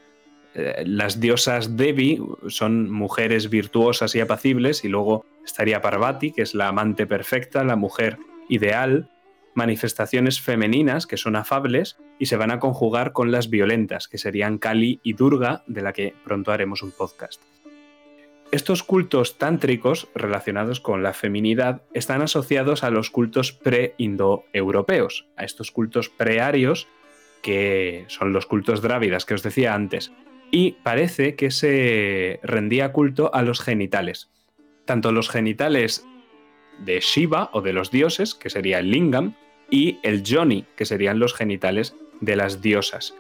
Eh, 0.55 0.83
las 0.87 1.21
diosas 1.21 1.77
Devi 1.77 2.21
son 2.49 2.91
mujeres 2.91 3.51
virtuosas 3.51 4.15
y 4.17 4.21
apacibles 4.21 4.85
y 4.85 4.89
luego 4.89 5.25
estaría 5.45 5.83
Parvati, 5.83 6.33
que 6.33 6.43
es 6.43 6.55
la 6.55 6.69
amante 6.69 7.07
perfecta, 7.07 7.63
la 7.63 7.77
mujer 7.77 8.19
ideal, 8.49 9.09
manifestaciones 9.57 10.41
femeninas 10.41 11.07
que 11.07 11.17
son 11.17 11.35
afables 11.35 11.97
y 12.19 12.27
se 12.27 12.37
van 12.37 12.51
a 12.51 12.61
conjugar 12.61 13.13
con 13.13 13.33
las 13.33 13.51
violentas, 13.51 14.07
que 14.07 14.19
serían 14.19 14.59
Kali 14.59 15.01
y 15.03 15.15
Durga, 15.15 15.65
de 15.67 15.83
la 15.83 15.93
que 15.93 16.15
pronto 16.25 16.53
haremos 16.53 16.83
un 16.83 16.93
podcast. 16.93 17.43
Estos 18.53 18.85
cultos 18.85 19.39
tántricos 19.39 20.09
relacionados 20.15 20.81
con 20.81 21.03
la 21.03 21.15
feminidad 21.15 21.83
están 21.95 22.23
asociados 22.23 22.85
a 22.85 22.91
los 22.91 23.11
cultos 23.11 23.53
pre-indoeuropeos, 23.53 25.27
a 25.37 25.45
estos 25.45 25.73
cultos 25.73 26.09
prearios 26.09 26.87
que 27.43 28.05
son 28.09 28.33
los 28.33 28.47
cultos 28.47 28.83
drávidas 28.83 29.25
que 29.25 29.35
os 29.35 29.43
decía 29.43 29.75
antes, 29.75 30.13
y 30.51 30.73
parece 30.83 31.35
que 31.35 31.51
se 31.51 32.41
rendía 32.43 32.93
culto 32.93 33.35
a 33.35 33.43
los 33.43 33.61
genitales, 33.61 34.31
tanto 34.85 35.13
los 35.13 35.29
genitales 35.29 36.07
de 36.79 37.01
Shiva 37.01 37.51
o 37.53 37.63
de 37.63 37.73
los 37.73 37.91
dioses, 37.91 38.35
que 38.35 38.51
sería 38.51 38.79
el 38.79 38.91
lingam, 38.91 39.35
y 39.71 39.99
el 40.03 40.23
Joni, 40.27 40.65
que 40.77 40.85
serían 40.85 41.19
los 41.19 41.35
genitales 41.35 41.95
de 42.21 42.37
las 42.37 42.61
diosas. 42.63 43.15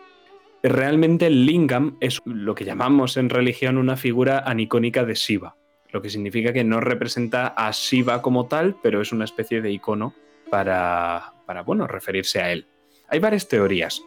Realmente 0.62 1.26
el 1.26 1.46
lingam 1.46 1.96
es 2.00 2.20
lo 2.24 2.54
que 2.54 2.64
llamamos 2.64 3.16
en 3.16 3.30
religión 3.30 3.78
una 3.78 3.96
figura 3.96 4.40
anicónica 4.40 5.04
de 5.04 5.14
Shiva, 5.14 5.56
lo 5.90 6.02
que 6.02 6.10
significa 6.10 6.52
que 6.52 6.64
no 6.64 6.80
representa 6.80 7.54
a 7.56 7.70
Shiva 7.72 8.22
como 8.22 8.46
tal, 8.46 8.76
pero 8.82 9.00
es 9.00 9.12
una 9.12 9.24
especie 9.24 9.60
de 9.60 9.70
icono 9.70 10.14
para, 10.50 11.34
para 11.46 11.62
bueno, 11.62 11.86
referirse 11.86 12.40
a 12.40 12.52
él. 12.52 12.66
Hay 13.08 13.20
varias 13.20 13.48
teorías. 13.48 14.02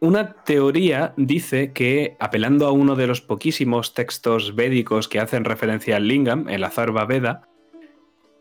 Una 0.00 0.34
teoría 0.44 1.14
dice 1.16 1.72
que, 1.72 2.16
apelando 2.18 2.66
a 2.66 2.72
uno 2.72 2.96
de 2.96 3.06
los 3.06 3.22
poquísimos 3.22 3.94
textos 3.94 4.54
védicos 4.54 5.08
que 5.08 5.20
hacen 5.20 5.44
referencia 5.44 5.96
al 5.96 6.06
lingam, 6.06 6.48
el 6.48 6.64
Atharva 6.64 7.06
Veda, 7.06 7.48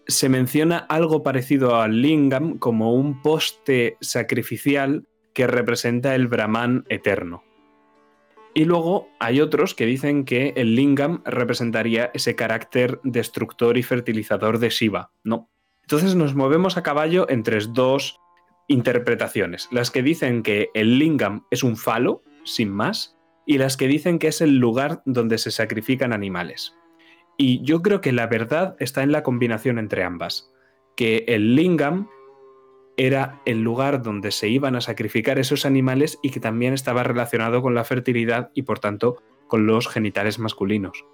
se 0.08 0.30
menciona 0.30 0.78
algo 0.78 1.24
parecido 1.24 1.76
al 1.76 2.02
lingam 2.02 2.58
como 2.58 2.94
un 2.94 3.22
poste 3.22 3.98
sacrificial 4.02 5.08
que 5.34 5.48
representa 5.48 6.16
el 6.16 6.28
Brahman 6.28 6.86
eterno. 6.90 7.44
Y 8.54 8.64
luego 8.64 9.10
hay 9.20 9.42
otros 9.42 9.76
que 9.76 9.86
dicen 9.86 10.24
que 10.24 10.54
el 10.56 10.76
lingam 10.76 11.22
representaría 11.26 12.10
ese 12.14 12.36
carácter 12.36 13.02
destructor 13.04 13.78
y 13.78 13.84
fertilizador 13.84 14.60
de 14.60 14.70
Shiva. 14.70 15.12
No. 15.26 15.50
Entonces 15.82 16.16
nos 16.16 16.36
movemos 16.36 16.78
a 16.78 16.84
caballo 16.84 17.30
entre 17.30 17.60
dos 17.60 18.20
interpretaciones. 18.68 19.68
Las 19.72 19.92
que 19.92 20.02
dicen 20.02 20.42
que 20.42 20.70
el 20.74 21.00
lingam 21.00 21.46
es 21.52 21.64
un 21.64 21.76
falo, 21.76 22.24
sin 22.46 22.72
más, 22.72 23.18
y 23.46 23.58
las 23.58 23.76
que 23.76 23.88
dicen 23.88 24.20
que 24.20 24.28
es 24.28 24.40
el 24.40 24.58
lugar 24.58 25.02
donde 25.06 25.38
se 25.38 25.52
sacrifican 25.52 26.14
animales. 26.14 26.76
Y 27.38 27.62
yo 27.64 27.82
creo 27.82 28.02
que 28.02 28.12
la 28.12 28.28
verdad 28.28 28.76
está 28.80 29.04
en 29.04 29.12
la 29.12 29.24
combinación 29.24 29.80
entre 29.80 30.04
ambas, 30.04 30.52
que 30.96 31.26
el 31.28 31.56
lingam 31.56 32.08
era 32.98 33.42
el 33.46 33.62
lugar 33.62 34.02
donde 34.02 34.32
se 34.32 34.48
iban 34.48 34.76
a 34.76 34.82
sacrificar 34.82 35.38
esos 35.38 35.66
animales 35.66 36.18
y 36.22 36.30
que 36.30 36.40
también 36.40 36.74
estaba 36.74 37.04
relacionado 37.04 37.62
con 37.62 37.76
la 37.76 37.84
fertilidad 37.84 38.52
y 38.54 38.62
por 38.62 38.80
tanto 38.80 39.22
con 39.48 39.68
los 39.68 39.88
genitales 39.88 40.40
masculinos. 40.40 41.06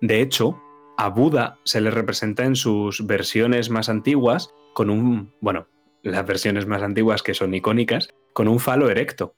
De 0.00 0.20
hecho, 0.20 0.62
a 0.96 1.08
Buda 1.08 1.58
se 1.64 1.80
le 1.80 1.90
representa 1.90 2.44
en 2.44 2.56
sus 2.56 3.06
versiones 3.06 3.70
más 3.70 3.88
antiguas 3.88 4.54
con 4.72 4.90
un, 4.90 5.32
bueno, 5.40 5.68
las 6.02 6.26
versiones 6.26 6.66
más 6.66 6.82
antiguas 6.82 7.22
que 7.22 7.34
son 7.34 7.54
icónicas, 7.54 8.08
con 8.32 8.48
un 8.48 8.60
falo 8.60 8.88
erecto. 8.90 9.34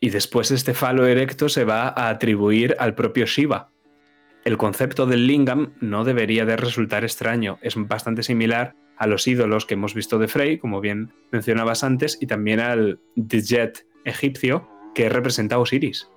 Y 0.00 0.10
después 0.10 0.50
este 0.50 0.74
falo 0.74 1.06
erecto 1.06 1.48
se 1.48 1.64
va 1.64 1.88
a 1.88 2.08
atribuir 2.08 2.76
al 2.78 2.94
propio 2.94 3.26
Shiva. 3.26 3.71
El 4.44 4.56
concepto 4.56 5.06
del 5.06 5.26
lingam 5.26 5.74
no 5.80 6.04
debería 6.04 6.44
de 6.44 6.56
resultar 6.56 7.04
extraño, 7.04 7.58
es 7.62 7.74
bastante 7.76 8.24
similar 8.24 8.74
a 8.96 9.06
los 9.06 9.26
ídolos 9.26 9.66
que 9.66 9.74
hemos 9.74 9.94
visto 9.94 10.18
de 10.18 10.28
Frey, 10.28 10.58
como 10.58 10.80
bien 10.80 11.12
mencionabas 11.30 11.84
antes, 11.84 12.18
y 12.20 12.26
también 12.26 12.60
al 12.60 13.00
Djet 13.14 13.86
egipcio 14.04 14.68
que 14.94 15.08
representa 15.08 15.56
a 15.56 15.58
Osiris. 15.58 16.08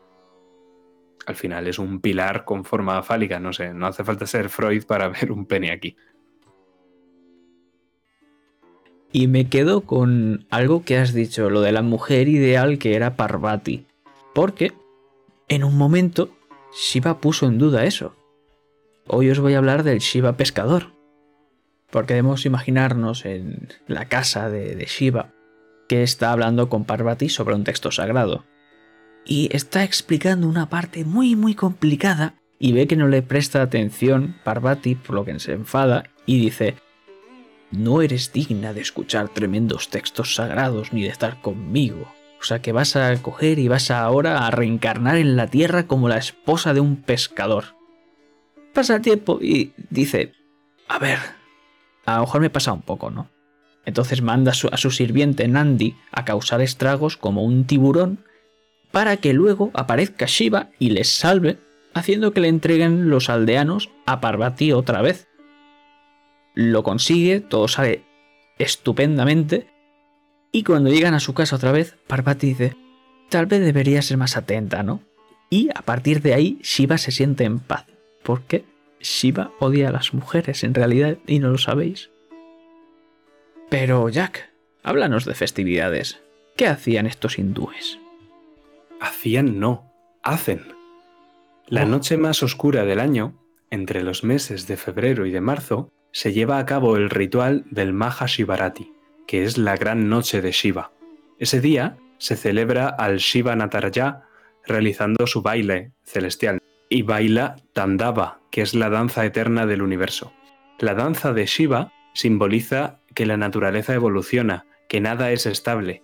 Al 1.27 1.35
final 1.35 1.67
es 1.67 1.79
un 1.79 2.01
pilar 2.01 2.45
con 2.45 2.65
forma 2.65 3.01
fálica, 3.03 3.39
no 3.39 3.53
sé, 3.53 3.73
no 3.73 3.87
hace 3.87 4.03
falta 4.03 4.25
ser 4.27 4.49
Freud 4.49 4.85
para 4.85 5.07
ver 5.09 5.31
un 5.31 5.45
pene 5.45 5.71
aquí. 5.71 5.95
Y 9.11 9.27
me 9.27 9.47
quedo 9.47 9.81
con 9.81 10.45
algo 10.49 10.83
que 10.83 10.97
has 10.97 11.13
dicho, 11.13 11.49
lo 11.49 11.61
de 11.61 11.71
la 11.71 11.81
mujer 11.81 12.27
ideal 12.27 12.79
que 12.79 12.95
era 12.95 13.15
Parvati. 13.15 13.85
Porque 14.33 14.73
en 15.47 15.63
un 15.63 15.77
momento 15.77 16.34
Shiva 16.75 17.21
puso 17.21 17.47
en 17.47 17.57
duda 17.57 17.85
eso. 17.85 18.15
Hoy 19.07 19.29
os 19.29 19.39
voy 19.39 19.53
a 19.53 19.59
hablar 19.59 19.83
del 19.83 19.99
Shiva 19.99 20.35
pescador. 20.35 20.91
Porque 21.89 22.15
debemos 22.15 22.45
imaginarnos 22.45 23.25
en 23.25 23.69
la 23.87 24.09
casa 24.09 24.49
de, 24.49 24.75
de 24.75 24.85
Shiva 24.85 25.31
que 25.87 26.03
está 26.03 26.31
hablando 26.31 26.67
con 26.67 26.83
Parvati 26.83 27.29
sobre 27.29 27.55
un 27.55 27.63
texto 27.63 27.91
sagrado. 27.91 28.43
Y 29.25 29.49
está 29.55 29.83
explicando 29.83 30.47
una 30.47 30.69
parte 30.69 31.05
muy 31.05 31.35
muy 31.35 31.55
complicada 31.55 32.35
y 32.59 32.73
ve 32.73 32.87
que 32.87 32.95
no 32.95 33.07
le 33.07 33.21
presta 33.21 33.61
atención 33.61 34.35
Parvati, 34.43 34.95
por 34.95 35.15
lo 35.15 35.25
que 35.25 35.39
se 35.39 35.53
enfada, 35.53 36.05
y 36.25 36.39
dice, 36.39 36.75
no 37.71 38.01
eres 38.01 38.31
digna 38.33 38.73
de 38.73 38.81
escuchar 38.81 39.29
tremendos 39.29 39.89
textos 39.89 40.35
sagrados 40.35 40.93
ni 40.93 41.03
de 41.03 41.09
estar 41.09 41.41
conmigo. 41.41 42.14
Sea 42.45 42.61
que 42.61 42.71
vas 42.71 42.95
a 42.95 43.15
coger 43.21 43.59
y 43.59 43.67
vas 43.67 43.91
ahora 43.91 44.45
a 44.45 44.51
reencarnar 44.51 45.17
en 45.17 45.35
la 45.35 45.47
tierra 45.47 45.87
como 45.87 46.09
la 46.09 46.17
esposa 46.17 46.73
de 46.73 46.79
un 46.79 46.97
pescador. 46.97 47.75
Pasa 48.73 48.95
el 48.95 49.01
tiempo 49.01 49.39
y 49.41 49.73
dice, 49.89 50.33
a 50.87 50.99
ver, 50.99 51.19
a 52.05 52.15
lo 52.15 52.21
mejor 52.21 52.41
me 52.41 52.49
pasa 52.49 52.73
un 52.73 52.81
poco, 52.81 53.09
¿no? 53.09 53.29
Entonces 53.85 54.21
manda 54.21 54.51
a 54.51 54.77
su, 54.77 54.91
sirviente 54.91 55.47
Nandi 55.47 55.95
a 56.11 56.25
causar 56.25 56.61
estragos 56.61 57.17
como 57.17 57.43
un 57.43 57.65
tiburón 57.65 58.23
para 58.91 59.17
que 59.17 59.33
luego 59.33 59.71
aparezca 59.73 60.25
Shiva 60.25 60.69
y 60.79 60.89
les 60.89 61.11
salve, 61.11 61.57
haciendo 61.93 62.33
que 62.33 62.39
le 62.39 62.47
entreguen 62.47 63.09
los 63.09 63.29
aldeanos 63.29 63.89
a 64.05 64.21
Parvati 64.21 64.71
otra 64.71 65.01
vez 65.01 65.27
lo 66.55 66.83
consigue, 66.83 67.41
todo 67.41 67.67
sale 67.67 68.03
estupendamente. 68.57 69.67
Y 70.55 70.63
cuando 70.63 70.89
llegan 70.89 71.13
a 71.13 71.19
su 71.19 71.33
casa 71.33 71.57
otra 71.57 71.73
vez, 71.73 71.97
Parvati 72.07 72.47
dice, 72.47 72.77
tal 73.27 73.45
vez 73.45 73.59
debería 73.59 74.01
ser 74.01 74.15
más 74.15 74.37
atenta, 74.37 74.83
¿no? 74.83 75.01
Y 75.49 75.67
a 75.75 75.81
partir 75.81 76.21
de 76.21 76.33
ahí, 76.33 76.59
Shiva 76.61 76.97
se 76.97 77.11
siente 77.11 77.43
en 77.43 77.59
paz. 77.59 77.85
Porque 78.23 78.63
Shiva 79.01 79.51
odia 79.59 79.89
a 79.89 79.91
las 79.91 80.13
mujeres 80.13 80.63
en 80.63 80.73
realidad 80.73 81.17
y 81.27 81.39
no 81.39 81.49
lo 81.49 81.57
sabéis. 81.57 82.09
Pero 83.69 84.07
Jack, 84.07 84.49
háblanos 84.81 85.25
de 85.25 85.33
festividades. 85.33 86.21
¿Qué 86.55 86.67
hacían 86.67 87.05
estos 87.05 87.37
hindúes? 87.37 87.99
Hacían 89.01 89.59
no, 89.59 89.91
hacen. 90.23 90.61
La 91.67 91.83
oh. 91.83 91.87
noche 91.87 92.15
más 92.15 92.43
oscura 92.43 92.85
del 92.85 93.01
año, 93.01 93.37
entre 93.71 94.03
los 94.03 94.23
meses 94.23 94.67
de 94.67 94.77
febrero 94.77 95.25
y 95.25 95.31
de 95.31 95.41
marzo, 95.41 95.91
se 96.13 96.31
lleva 96.31 96.59
a 96.59 96.65
cabo 96.65 96.95
el 96.95 97.09
ritual 97.09 97.65
del 97.71 97.91
Maha 97.91 98.25
Shivarati, 98.25 98.94
que 99.27 99.43
es 99.43 99.57
la 99.57 99.75
gran 99.75 100.09
noche 100.09 100.41
de 100.41 100.51
Shiva. 100.51 100.91
Ese 101.39 101.61
día 101.61 101.97
se 102.17 102.35
celebra 102.35 102.87
al 102.87 103.17
Shiva 103.17 103.55
Nataraya 103.55 104.23
realizando 104.65 105.27
su 105.27 105.41
baile 105.41 105.91
celestial 106.03 106.59
y 106.89 107.01
baila 107.01 107.55
Tandava, 107.73 108.39
que 108.51 108.61
es 108.61 108.73
la 108.73 108.89
danza 108.89 109.25
eterna 109.25 109.65
del 109.65 109.81
universo. 109.81 110.33
La 110.79 110.93
danza 110.93 111.33
de 111.33 111.45
Shiva 111.45 111.91
simboliza 112.13 113.01
que 113.13 113.25
la 113.25 113.37
naturaleza 113.37 113.93
evoluciona, 113.93 114.65
que 114.87 115.01
nada 115.01 115.31
es 115.31 115.45
estable. 115.45 116.03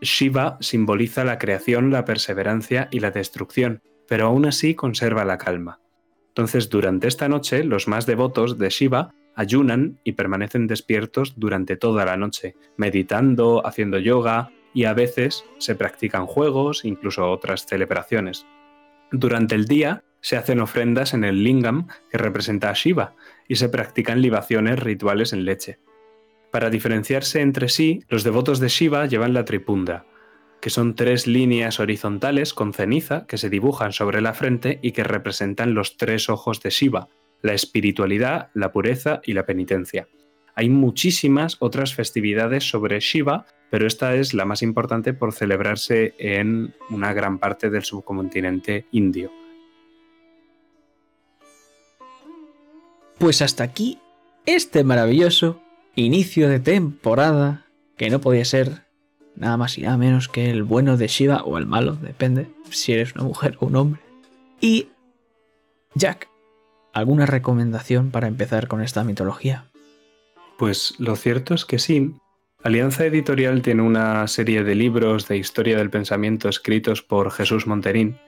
Shiva 0.00 0.58
simboliza 0.60 1.24
la 1.24 1.38
creación, 1.38 1.90
la 1.90 2.04
perseverancia 2.04 2.88
y 2.90 3.00
la 3.00 3.10
destrucción, 3.10 3.82
pero 4.08 4.26
aún 4.26 4.46
así 4.46 4.74
conserva 4.74 5.24
la 5.24 5.38
calma. 5.38 5.80
Entonces, 6.28 6.70
durante 6.70 7.08
esta 7.08 7.28
noche, 7.28 7.62
los 7.62 7.88
más 7.88 8.06
devotos 8.06 8.58
de 8.58 8.70
Shiva 8.70 9.14
ayunan 9.34 9.98
y 10.04 10.12
permanecen 10.12 10.66
despiertos 10.66 11.34
durante 11.36 11.76
toda 11.76 12.04
la 12.04 12.16
noche, 12.16 12.54
meditando, 12.76 13.66
haciendo 13.66 13.98
yoga 13.98 14.50
y 14.74 14.84
a 14.84 14.94
veces 14.94 15.44
se 15.58 15.74
practican 15.74 16.26
juegos, 16.26 16.84
incluso 16.84 17.30
otras 17.30 17.66
celebraciones. 17.66 18.46
Durante 19.10 19.54
el 19.54 19.66
día 19.66 20.04
se 20.20 20.36
hacen 20.36 20.60
ofrendas 20.60 21.14
en 21.14 21.24
el 21.24 21.44
lingam 21.44 21.88
que 22.10 22.18
representa 22.18 22.70
a 22.70 22.74
Shiva 22.74 23.14
y 23.48 23.56
se 23.56 23.68
practican 23.68 24.22
libaciones 24.22 24.78
rituales 24.78 25.32
en 25.32 25.44
leche. 25.44 25.78
Para 26.50 26.70
diferenciarse 26.70 27.40
entre 27.40 27.68
sí, 27.68 28.04
los 28.08 28.24
devotos 28.24 28.60
de 28.60 28.68
Shiva 28.68 29.06
llevan 29.06 29.34
la 29.34 29.44
tripunda, 29.44 30.06
que 30.60 30.70
son 30.70 30.94
tres 30.94 31.26
líneas 31.26 31.80
horizontales 31.80 32.54
con 32.54 32.72
ceniza 32.72 33.26
que 33.26 33.36
se 33.36 33.50
dibujan 33.50 33.92
sobre 33.92 34.20
la 34.20 34.32
frente 34.32 34.78
y 34.80 34.92
que 34.92 35.02
representan 35.02 35.74
los 35.74 35.96
tres 35.96 36.28
ojos 36.28 36.62
de 36.62 36.70
Shiva, 36.70 37.08
la 37.42 37.54
espiritualidad, 37.54 38.50
la 38.54 38.72
pureza 38.72 39.20
y 39.24 39.34
la 39.34 39.44
penitencia. 39.44 40.08
Hay 40.54 40.68
muchísimas 40.68 41.56
otras 41.60 41.94
festividades 41.94 42.68
sobre 42.68 43.00
Shiva, 43.00 43.46
pero 43.70 43.86
esta 43.86 44.14
es 44.14 44.34
la 44.34 44.44
más 44.44 44.62
importante 44.62 45.14
por 45.14 45.32
celebrarse 45.32 46.14
en 46.18 46.74
una 46.90 47.12
gran 47.12 47.38
parte 47.38 47.70
del 47.70 47.84
subcontinente 47.84 48.86
indio. 48.92 49.32
Pues 53.18 53.40
hasta 53.40 53.64
aquí 53.64 53.98
este 54.46 54.84
maravilloso 54.84 55.60
inicio 55.94 56.48
de 56.48 56.60
temporada 56.60 57.66
que 57.96 58.10
no 58.10 58.20
podía 58.20 58.44
ser 58.44 58.82
nada 59.36 59.56
más 59.56 59.78
y 59.78 59.82
nada 59.82 59.96
menos 59.96 60.28
que 60.28 60.50
el 60.50 60.62
bueno 60.62 60.96
de 60.96 61.06
Shiva 61.06 61.42
o 61.44 61.56
el 61.58 61.66
malo, 61.66 61.96
depende 61.96 62.48
si 62.70 62.92
eres 62.92 63.14
una 63.14 63.24
mujer 63.24 63.56
o 63.60 63.66
un 63.66 63.76
hombre. 63.76 64.00
Y 64.60 64.88
Jack, 65.94 66.28
¿alguna 66.92 67.26
recomendación 67.26 68.10
para 68.10 68.28
empezar 68.28 68.68
con 68.68 68.82
esta 68.82 69.04
mitología? 69.04 69.66
Pues 70.58 70.94
lo 70.98 71.16
cierto 71.16 71.54
es 71.54 71.64
que 71.64 71.78
sí. 71.78 72.14
Alianza 72.62 73.04
Editorial 73.04 73.62
tiene 73.62 73.82
una 73.82 74.26
serie 74.28 74.62
de 74.62 74.74
libros 74.74 75.26
de 75.26 75.36
historia 75.36 75.76
del 75.76 75.90
pensamiento 75.90 76.48
escritos 76.48 77.02
por 77.02 77.30
Jesús 77.32 77.66
Monterín 77.66 78.18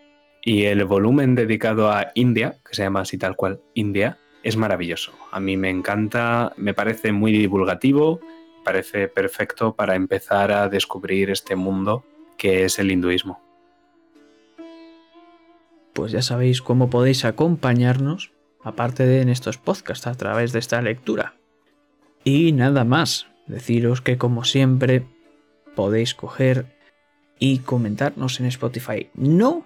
y 0.43 0.65
el 0.65 0.85
volumen 0.85 1.35
dedicado 1.35 1.91
a 1.91 2.11
India, 2.15 2.57
que 2.69 2.75
se 2.75 2.83
llama 2.83 3.03
así 3.03 3.17
tal 3.17 3.37
cual 3.37 3.61
India, 3.75 4.19
es 4.43 4.57
maravilloso. 4.57 5.13
A 5.33 5.41
mí 5.41 5.57
me 5.57 5.71
encanta, 5.71 6.53
me 6.57 6.75
parece 6.75 7.13
muy 7.13 7.33
divulgativo, 7.33 8.21
parece 8.65 9.09
perfecto 9.09 9.75
para 9.75 9.95
empezar 9.95 10.53
a 10.53 10.69
descubrir 10.69 11.31
este 11.31 11.57
mundo 11.57 12.05
que 12.37 12.65
es 12.65 12.79
el 12.79 12.91
hinduismo. 12.91 13.41
Pues 15.95 16.13
ya 16.13 16.23
sabéis 16.23 16.61
cómo 16.61 16.91
podéis 16.91 17.25
acompañarnos, 17.25 18.34
aparte 18.65 19.07
de 19.07 19.21
en 19.21 19.29
estos 19.29 19.59
podcasts, 19.59 20.07
a 20.07 20.15
través 20.15 20.53
de 20.53 20.59
esta 20.59 20.83
lectura. 20.83 21.35
Y 22.25 22.53
nada 22.53 22.85
más, 22.85 23.27
deciros 23.47 24.01
que 24.01 24.19
como 24.19 24.45
siempre 24.45 25.07
podéis 25.77 26.15
coger 26.15 26.75
y 27.39 27.59
comentarnos 27.59 28.41
en 28.41 28.47
Spotify. 28.47 29.11
No, 29.15 29.65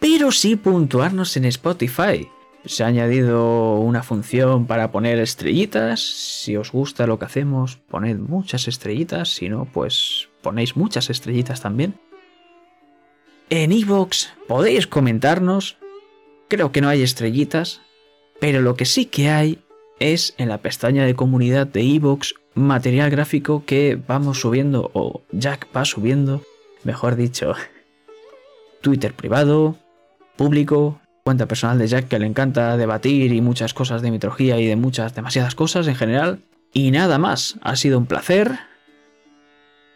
pero 0.00 0.32
sí 0.32 0.56
puntuarnos 0.56 1.36
en 1.36 1.44
Spotify. 1.46 2.28
Se 2.64 2.82
ha 2.82 2.88
añadido 2.88 3.76
una 3.76 4.02
función 4.02 4.66
para 4.66 4.90
poner 4.90 5.18
estrellitas. 5.20 6.00
Si 6.00 6.56
os 6.56 6.72
gusta 6.72 7.06
lo 7.06 7.18
que 7.18 7.24
hacemos, 7.24 7.76
poned 7.76 8.18
muchas 8.18 8.68
estrellitas. 8.68 9.28
Si 9.30 9.48
no, 9.48 9.64
pues 9.64 10.28
ponéis 10.42 10.76
muchas 10.76 11.08
estrellitas 11.08 11.60
también. 11.60 11.94
En 13.48 13.72
iVoox 13.72 14.28
podéis 14.46 14.86
comentarnos. 14.86 15.78
Creo 16.48 16.72
que 16.72 16.80
no 16.80 16.88
hay 16.88 17.02
estrellitas. 17.02 17.80
Pero 18.40 18.60
lo 18.60 18.76
que 18.76 18.84
sí 18.84 19.06
que 19.06 19.30
hay 19.30 19.58
es 19.98 20.34
en 20.38 20.48
la 20.48 20.58
pestaña 20.58 21.04
de 21.04 21.14
comunidad 21.14 21.66
de 21.66 21.82
iVoox 21.82 22.34
material 22.54 23.10
gráfico 23.10 23.64
que 23.64 24.00
vamos 24.06 24.40
subiendo, 24.40 24.90
o 24.94 25.22
Jack 25.32 25.68
va 25.76 25.84
subiendo, 25.84 26.42
mejor 26.84 27.16
dicho, 27.16 27.54
Twitter 28.80 29.14
privado, 29.14 29.76
público, 30.36 31.00
cuenta 31.24 31.46
personal 31.46 31.78
de 31.78 31.88
Jack 31.88 32.08
que 32.08 32.18
le 32.18 32.26
encanta 32.26 32.76
debatir 32.76 33.32
y 33.32 33.40
muchas 33.40 33.74
cosas 33.74 34.02
de 34.02 34.10
mitología 34.10 34.58
y 34.58 34.66
de 34.66 34.76
muchas, 34.76 35.14
demasiadas 35.14 35.54
cosas 35.54 35.86
en 35.88 35.94
general. 35.94 36.40
Y 36.72 36.90
nada 36.90 37.18
más, 37.18 37.56
ha 37.62 37.76
sido 37.76 37.98
un 37.98 38.06
placer. 38.06 38.58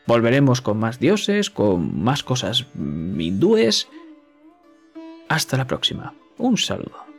Volveremos 0.07 0.61
con 0.61 0.79
más 0.79 0.99
dioses, 0.99 1.51
con 1.51 2.03
más 2.03 2.23
cosas 2.23 2.67
hindúes. 2.75 3.89
Hasta 5.29 5.57
la 5.57 5.67
próxima. 5.67 6.13
Un 6.39 6.59
saludo. 6.59 7.12